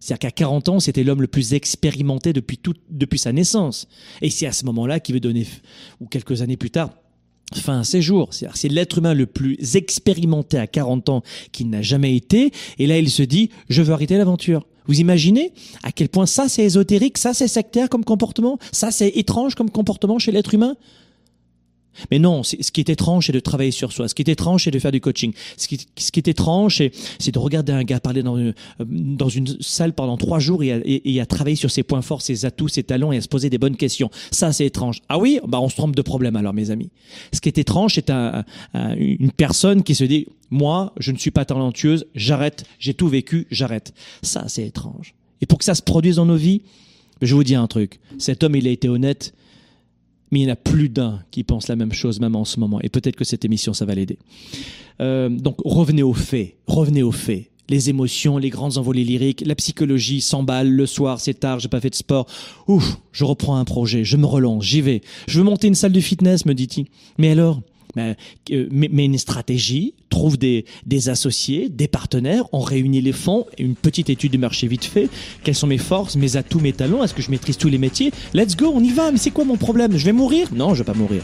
C'est-à-dire 0.03 0.19
qu'à 0.19 0.31
40 0.31 0.67
ans, 0.67 0.79
c'était 0.81 1.05
l'homme 1.05 1.21
le 1.21 1.27
plus 1.27 1.53
expérimenté 1.53 2.33
depuis, 2.33 2.57
tout, 2.57 2.73
depuis 2.89 3.17
sa 3.17 3.31
naissance. 3.31 3.87
Et 4.21 4.29
c'est 4.29 4.45
à 4.45 4.51
ce 4.51 4.65
moment-là 4.65 4.99
qu'il 4.99 5.15
veut 5.15 5.21
donner, 5.21 5.47
ou 6.01 6.07
quelques 6.07 6.41
années 6.41 6.57
plus 6.57 6.71
tard, 6.71 6.89
fin 7.53 7.79
à 7.79 7.83
ses 7.85 8.01
jours. 8.01 8.31
C'est 8.33 8.67
l'être 8.67 8.97
humain 8.97 9.13
le 9.13 9.27
plus 9.27 9.77
expérimenté 9.77 10.57
à 10.57 10.67
40 10.67 11.07
ans 11.07 11.23
qu'il 11.53 11.69
n'a 11.69 11.81
jamais 11.81 12.17
été. 12.17 12.51
Et 12.79 12.85
là, 12.85 12.99
il 12.99 13.09
se 13.09 13.23
dit, 13.23 13.49
je 13.69 13.81
veux 13.81 13.93
arrêter 13.93 14.17
l'aventure. 14.17 14.67
Vous 14.87 14.99
imaginez 14.99 15.53
à 15.83 15.93
quel 15.93 16.09
point 16.09 16.25
ça 16.25 16.49
c'est 16.49 16.63
ésotérique, 16.63 17.17
ça 17.17 17.33
c'est 17.33 17.47
sectaire 17.47 17.87
comme 17.87 18.03
comportement, 18.03 18.59
ça 18.73 18.91
c'est 18.91 19.07
étrange 19.07 19.55
comme 19.55 19.69
comportement 19.69 20.19
chez 20.19 20.33
l'être 20.33 20.53
humain? 20.53 20.75
Mais 22.11 22.19
non, 22.19 22.43
ce 22.43 22.55
qui 22.55 22.81
est 22.81 22.89
étrange, 22.89 23.27
c'est 23.27 23.33
de 23.33 23.39
travailler 23.39 23.71
sur 23.71 23.91
soi. 23.91 24.07
Ce 24.07 24.15
qui 24.15 24.21
est 24.21 24.29
étrange, 24.29 24.63
c'est 24.63 24.71
de 24.71 24.79
faire 24.79 24.91
du 24.91 25.01
coaching. 25.01 25.33
Ce 25.57 25.67
qui, 25.67 25.87
ce 25.97 26.11
qui 26.11 26.19
est 26.19 26.27
étrange, 26.27 26.81
c'est 27.19 27.31
de 27.31 27.39
regarder 27.39 27.73
un 27.73 27.83
gars 27.83 27.99
parler 27.99 28.23
dans 28.23 28.37
une, 28.37 28.53
euh, 28.79 28.85
dans 28.87 29.29
une 29.29 29.47
salle 29.61 29.93
pendant 29.93 30.17
trois 30.17 30.39
jours 30.39 30.63
et 30.63 31.19
à, 31.19 31.25
travailler 31.25 31.55
sur 31.55 31.71
ses 31.71 31.83
points 31.83 32.01
forts, 32.01 32.21
ses 32.21 32.45
atouts, 32.45 32.67
ses 32.67 32.83
talents 32.83 33.11
et 33.11 33.17
à 33.17 33.21
se 33.21 33.27
poser 33.27 33.49
des 33.49 33.57
bonnes 33.57 33.77
questions. 33.77 34.09
Ça, 34.31 34.51
c'est 34.51 34.65
étrange. 34.65 35.01
Ah 35.09 35.17
oui, 35.17 35.39
bah 35.47 35.59
on 35.59 35.69
se 35.69 35.75
trompe 35.75 35.95
de 35.95 36.01
problème 36.01 36.35
alors, 36.35 36.53
mes 36.53 36.69
amis. 36.71 36.89
Ce 37.31 37.41
qui 37.41 37.49
est 37.49 37.57
étrange, 37.57 37.95
c'est 37.95 38.09
un, 38.09 38.43
une 38.73 39.31
personne 39.31 39.83
qui 39.83 39.95
se 39.95 40.03
dit, 40.03 40.27
moi, 40.49 40.93
je 40.97 41.11
ne 41.11 41.17
suis 41.17 41.31
pas 41.31 41.45
talentueuse, 41.45 42.05
j'arrête, 42.15 42.65
j'ai 42.79 42.93
tout 42.93 43.07
vécu, 43.07 43.47
j'arrête. 43.49 43.93
Ça, 44.21 44.45
c'est 44.47 44.65
étrange. 44.65 45.15
Et 45.41 45.45
pour 45.45 45.57
que 45.57 45.65
ça 45.65 45.75
se 45.75 45.81
produise 45.81 46.17
dans 46.17 46.25
nos 46.25 46.35
vies, 46.35 46.61
je 47.21 47.35
vous 47.35 47.43
dis 47.43 47.55
un 47.55 47.67
truc. 47.67 47.99
Cet 48.17 48.43
homme, 48.43 48.55
il 48.55 48.67
a 48.67 48.71
été 48.71 48.89
honnête 48.89 49.33
mais 50.33 50.39
il 50.39 50.43
y 50.43 50.49
en 50.49 50.53
a 50.53 50.55
plus 50.55 50.89
d'un 50.89 51.21
qui 51.29 51.43
pense 51.43 51.67
la 51.67 51.75
même 51.75 51.93
chose 51.93 52.19
même 52.19 52.35
en 52.35 52.43
ce 52.43 52.59
moment. 52.59 52.79
Et 52.81 52.89
peut-être 52.89 53.15
que 53.15 53.23
cette 53.23 53.45
émission, 53.45 53.73
ça 53.73 53.85
va 53.85 53.93
l'aider. 53.93 54.17
Euh, 54.99 55.29
donc 55.29 55.57
revenez 55.63 56.01
aux 56.01 56.13
faits, 56.13 56.55
revenez 56.65 57.03
aux 57.03 57.11
faits. 57.11 57.51
Les 57.69 57.89
émotions, 57.89 58.39
les 58.39 58.49
grandes 58.49 58.77
envolées 58.77 59.03
lyriques, 59.03 59.43
la 59.45 59.55
psychologie 59.55 60.21
s'emballe 60.21 60.69
le 60.69 60.85
soir, 60.85 61.21
c'est 61.21 61.35
tard, 61.35 61.59
j'ai 61.59 61.69
pas 61.69 61.79
fait 61.79 61.91
de 61.91 61.95
sport. 61.95 62.25
Ouf, 62.67 62.97
je 63.11 63.23
reprends 63.23 63.57
un 63.57 63.63
projet, 63.63 64.03
je 64.03 64.17
me 64.17 64.25
relance, 64.25 64.65
j'y 64.65 64.81
vais. 64.81 65.01
Je 65.27 65.37
veux 65.37 65.45
monter 65.45 65.67
une 65.67 65.75
salle 65.75 65.93
de 65.93 66.01
fitness, 66.01 66.45
me 66.45 66.53
dit-il. 66.53 66.87
Mais 67.17 67.29
alors, 67.29 67.61
mais, 67.95 68.15
une 68.69 69.17
stratégie, 69.17 69.93
trouve 70.09 70.37
des, 70.37 70.65
des 70.85 71.09
associés, 71.09 71.69
des 71.69 71.87
partenaires, 71.87 72.45
on 72.51 72.61
réunit 72.61 73.01
les 73.01 73.11
fonds, 73.11 73.45
une 73.57 73.75
petite 73.75 74.09
étude 74.09 74.31
du 74.31 74.37
marché 74.37 74.67
vite 74.67 74.85
fait, 74.85 75.09
quelles 75.43 75.55
sont 75.55 75.67
mes 75.67 75.77
forces, 75.77 76.15
mes 76.15 76.37
atouts, 76.37 76.59
mes 76.59 76.73
talents, 76.73 77.03
est-ce 77.03 77.13
que 77.13 77.21
je 77.21 77.31
maîtrise 77.31 77.57
tous 77.57 77.69
les 77.69 77.77
métiers? 77.77 78.11
Let's 78.33 78.55
go, 78.55 78.71
on 78.73 78.83
y 78.83 78.91
va, 78.91 79.11
mais 79.11 79.17
c'est 79.17 79.31
quoi 79.31 79.45
mon 79.45 79.57
problème? 79.57 79.97
Je 79.97 80.05
vais 80.05 80.13
mourir? 80.13 80.49
Non, 80.53 80.73
je 80.73 80.79
vais 80.79 80.91
pas 80.91 80.97
mourir. 80.97 81.23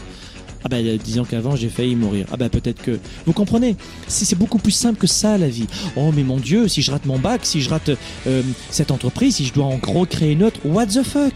Ah 0.62 0.68
ben 0.68 0.98
disons 1.02 1.24
qu'avant 1.24 1.56
j'ai 1.56 1.70
failli 1.70 1.96
mourir. 1.96 2.26
Ah 2.30 2.36
ben 2.36 2.50
peut-être 2.50 2.82
que 2.82 2.98
vous 3.24 3.32
comprenez. 3.32 3.76
C'est 4.08 4.36
beaucoup 4.36 4.58
plus 4.58 4.72
simple 4.72 4.98
que 4.98 5.06
ça 5.06 5.38
la 5.38 5.48
vie. 5.48 5.66
Oh 5.96 6.12
mais 6.14 6.22
mon 6.22 6.36
Dieu, 6.36 6.68
si 6.68 6.82
je 6.82 6.90
rate 6.90 7.06
mon 7.06 7.18
bac, 7.18 7.46
si 7.46 7.62
je 7.62 7.70
rate 7.70 7.92
euh, 8.26 8.42
cette 8.68 8.90
entreprise, 8.90 9.36
si 9.36 9.46
je 9.46 9.54
dois 9.54 9.64
en 9.64 9.78
gros 9.78 10.04
créer 10.04 10.32
une 10.32 10.42
autre, 10.42 10.60
what 10.64 10.88
the 10.88 11.02
fuck? 11.02 11.32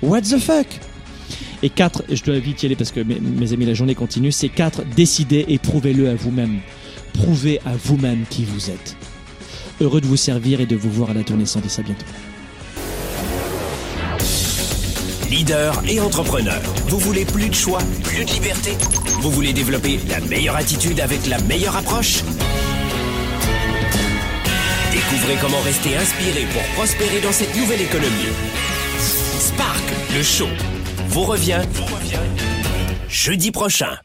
What 0.00 0.22
the 0.22 0.38
fuck? 0.38 0.66
Et 1.62 1.70
4, 1.70 2.04
je 2.10 2.22
dois 2.24 2.38
vite 2.38 2.62
y 2.62 2.66
aller 2.66 2.76
parce 2.76 2.90
que 2.90 3.00
mes, 3.00 3.52
amis, 3.52 3.66
la 3.66 3.74
journée 3.74 3.94
continue, 3.94 4.32
c'est 4.32 4.48
4, 4.48 4.82
décidez 4.96 5.44
et 5.48 5.58
prouvez-le 5.58 6.08
à 6.08 6.14
vous-même. 6.14 6.58
Prouvez 7.12 7.60
à 7.64 7.76
vous-même 7.76 8.24
qui 8.28 8.44
vous 8.44 8.70
êtes. 8.70 8.96
Heureux 9.80 10.00
de 10.00 10.06
vous 10.06 10.16
servir 10.16 10.60
et 10.60 10.66
de 10.66 10.74
vous 10.74 10.90
voir 10.90 11.10
à 11.10 11.14
la 11.14 11.22
tournée 11.22 11.46
Santé, 11.46 11.68
à 11.78 11.82
bientôt. 11.82 12.04
Leader 15.30 15.82
et 15.88 16.00
entrepreneur, 16.00 16.60
vous 16.88 16.98
voulez 16.98 17.24
plus 17.24 17.48
de 17.48 17.54
choix, 17.54 17.78
plus 18.02 18.24
de 18.24 18.30
liberté? 18.30 18.72
Vous 19.20 19.30
voulez 19.30 19.52
développer 19.52 19.98
la 20.08 20.20
meilleure 20.20 20.56
attitude 20.56 21.00
avec 21.00 21.26
la 21.26 21.40
meilleure 21.42 21.76
approche? 21.76 22.22
Découvrez 24.90 25.36
comment 25.40 25.60
rester 25.60 25.96
inspiré 25.96 26.44
pour 26.52 26.62
prospérer 26.74 27.20
dans 27.20 27.32
cette 27.32 27.56
nouvelle 27.56 27.80
économie. 27.80 28.28
Spark, 28.98 29.82
le 30.14 30.22
show 30.22 30.48
vous 31.12 31.24
revient, 31.24 31.60
jeudi 33.06 33.50
prochain. 33.50 33.98